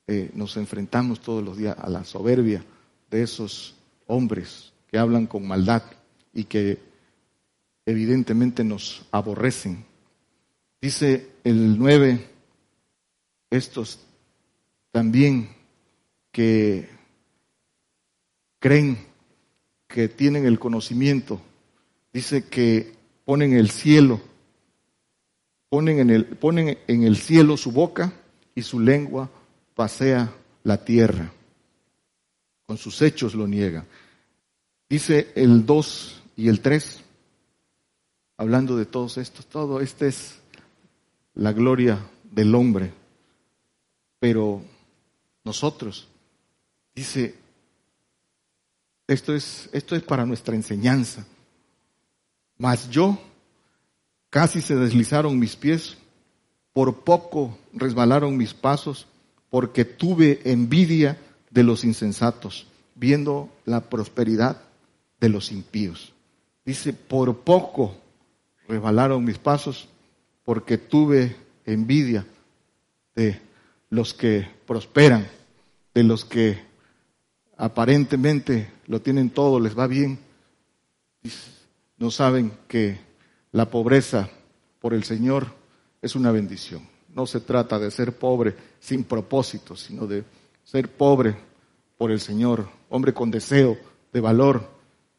[0.06, 2.64] eh, nos enfrentamos todos los días, a la soberbia
[3.10, 3.76] de esos
[4.06, 5.82] hombres que hablan con maldad
[6.32, 6.80] y que
[7.84, 9.84] evidentemente nos aborrecen.
[10.80, 12.26] Dice el 9,
[13.50, 14.00] estos
[14.90, 15.50] también
[16.32, 16.88] que
[18.58, 19.13] creen
[19.94, 21.40] que tienen el conocimiento,
[22.12, 24.20] dice que ponen el cielo,
[25.68, 28.12] ponen en el, ponen en el cielo su boca
[28.56, 29.30] y su lengua
[29.76, 30.34] pasea
[30.64, 31.30] la tierra.
[32.66, 33.86] Con sus hechos lo niega.
[34.88, 37.00] Dice el 2 y el 3,
[38.38, 40.40] hablando de todos estos, todo, esta es
[41.34, 42.00] la gloria
[42.32, 42.92] del hombre.
[44.18, 44.60] Pero
[45.44, 46.08] nosotros,
[46.96, 47.43] dice,
[49.06, 51.26] esto es, esto es para nuestra enseñanza.
[52.56, 53.18] Mas yo,
[54.30, 55.96] casi se deslizaron mis pies,
[56.72, 59.06] por poco resbalaron mis pasos,
[59.50, 61.18] porque tuve envidia
[61.50, 64.60] de los insensatos, viendo la prosperidad
[65.20, 66.12] de los impíos.
[66.64, 67.96] Dice, por poco
[68.66, 69.88] resbalaron mis pasos
[70.44, 72.26] porque tuve envidia
[73.14, 73.40] de
[73.90, 75.26] los que prosperan,
[75.94, 76.60] de los que
[77.56, 80.18] aparentemente lo tienen todo, les va bien.
[81.98, 82.98] No saben que
[83.52, 84.28] la pobreza
[84.80, 85.46] por el Señor
[86.02, 86.86] es una bendición.
[87.14, 90.24] No se trata de ser pobre sin propósito, sino de
[90.64, 91.36] ser pobre
[91.96, 93.78] por el Señor, hombre con deseo
[94.12, 94.68] de valor,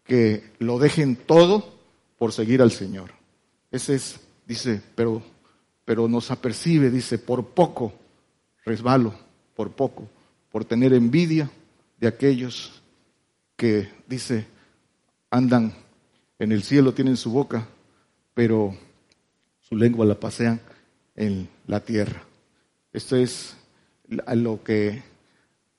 [0.04, 1.74] que lo dejen todo
[2.18, 3.12] por seguir al Señor.
[3.72, 5.22] Ese es, dice, pero,
[5.84, 7.94] pero nos apercibe, dice, por poco
[8.66, 9.14] resbalo,
[9.56, 10.08] por poco,
[10.52, 11.50] por tener envidia
[12.00, 12.82] de aquellos
[13.56, 14.46] que, dice,
[15.30, 15.74] andan
[16.40, 17.68] en el cielo, tienen su boca,
[18.34, 18.76] pero
[19.62, 20.60] su lengua la pasean
[21.16, 22.24] en la tierra.
[22.94, 23.56] Esto es
[24.08, 25.04] lo que,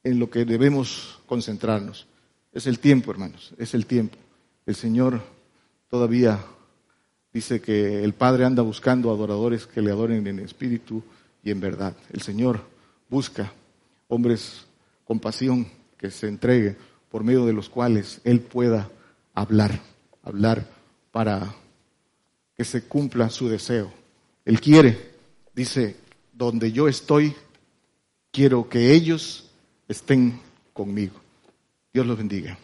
[0.03, 2.07] en lo que debemos concentrarnos.
[2.53, 4.17] Es el tiempo, hermanos, es el tiempo.
[4.65, 5.23] El Señor
[5.89, 6.41] todavía
[7.37, 11.03] Dice que el Padre anda buscando adoradores que le adoren en espíritu
[11.45, 11.95] y en verdad.
[12.11, 12.63] El Señor
[13.11, 13.53] busca
[14.09, 14.65] hombres
[15.05, 15.67] con pasión
[15.99, 16.79] que se entreguen
[17.11, 18.91] por medio de los cuales Él pueda
[19.35, 19.81] hablar,
[20.23, 20.67] hablar
[21.13, 21.55] para
[22.57, 23.93] que se cumpla su deseo.
[24.45, 25.13] Él quiere,
[25.55, 25.97] dice,
[26.33, 27.35] donde yo estoy,
[28.31, 29.51] quiero que ellos
[29.89, 30.41] estén
[30.73, 31.15] conmigo.
[31.93, 32.59] Dios los bendiga.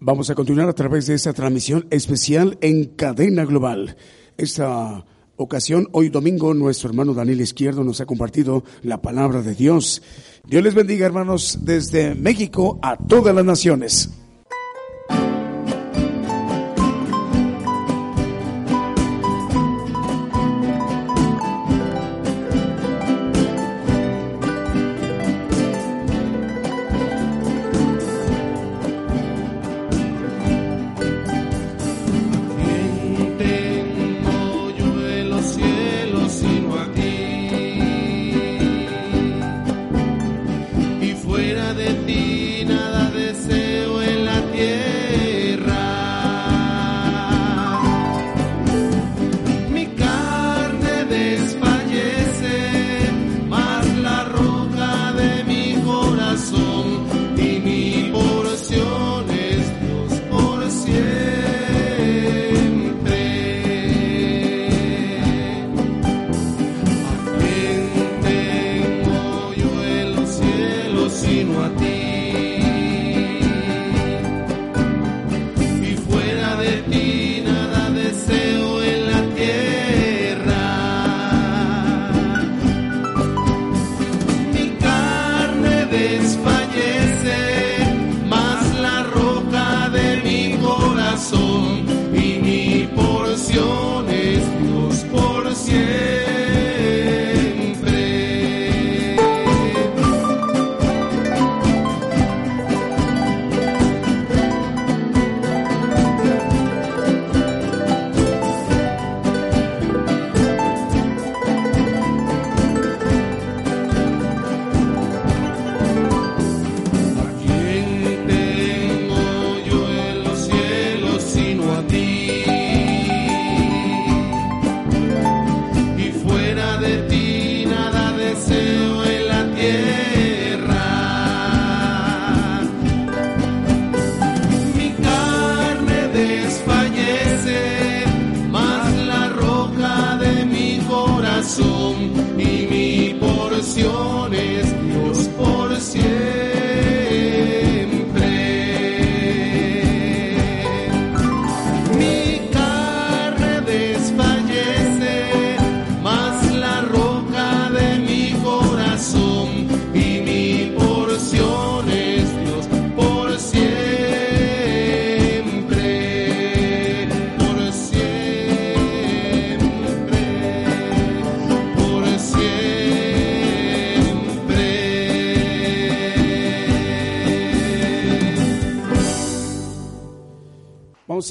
[0.00, 3.96] Vamos a continuar a través de esta transmisión especial en cadena global.
[4.36, 5.04] Esta
[5.42, 10.02] ocasión, hoy domingo, nuestro hermano Daniel Izquierdo nos ha compartido la palabra de Dios.
[10.46, 14.10] Dios les bendiga, hermanos, desde México a todas las naciones.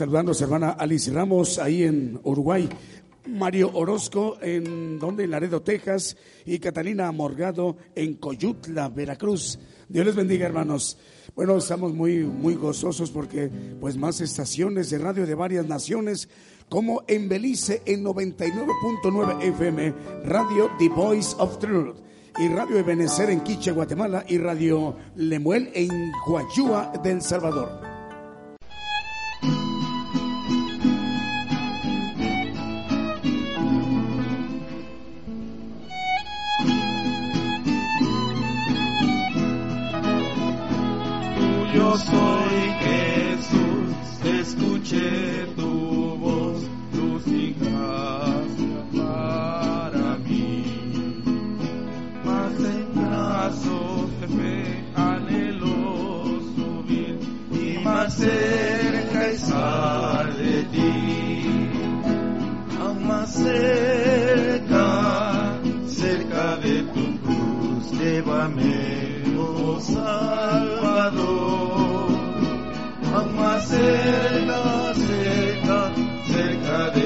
[0.02, 2.68] Saludando a su hermana Alice Ramos ahí en Uruguay.
[3.28, 9.60] Mario Orozco en donde Laredo, Texas y Catalina Morgado en Coyutla, Veracruz.
[9.88, 10.98] Dios les bendiga, hermanos.
[11.36, 16.30] Bueno, estamos muy muy gozosos porque pues más estaciones de radio de varias naciones
[16.68, 19.94] como en Belice en 99.9 FM,
[20.26, 21.98] Radio The Voice of Truth
[22.40, 27.91] y Radio Ebenecer en Quiche, Guatemala y Radio Lemuel en Guayúa del Salvador.
[41.92, 46.64] Soy Jesús, escuché tu voz,
[46.94, 50.64] luz y gracia para mí.
[52.24, 57.20] Más en brazos de fe anhelo subir
[57.52, 61.44] y más cerca estar de ti.
[62.80, 64.86] Aún más cerca,
[65.88, 69.21] cerca de tu cruz, llévame,
[69.82, 71.22] Salvador.
[73.14, 75.92] Aún más cerca, cerca,
[76.28, 77.01] cerca de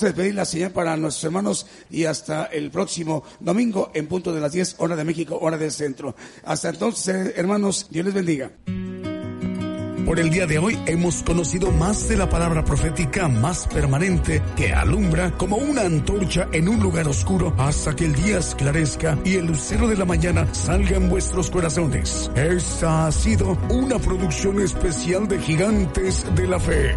[0.00, 4.32] Vamos a despedir la señal para nuestros hermanos y hasta el próximo domingo en punto
[4.32, 6.16] de las 10 hora de México, hora del centro.
[6.42, 8.50] Hasta entonces, hermanos, Dios les bendiga.
[10.06, 14.72] Por el día de hoy hemos conocido más de la palabra profética más permanente que
[14.72, 19.48] alumbra como una antorcha en un lugar oscuro hasta que el día esclarezca y el
[19.48, 22.30] lucero de la mañana salga en vuestros corazones.
[22.34, 26.96] Esta ha sido una producción especial de Gigantes de la Fe.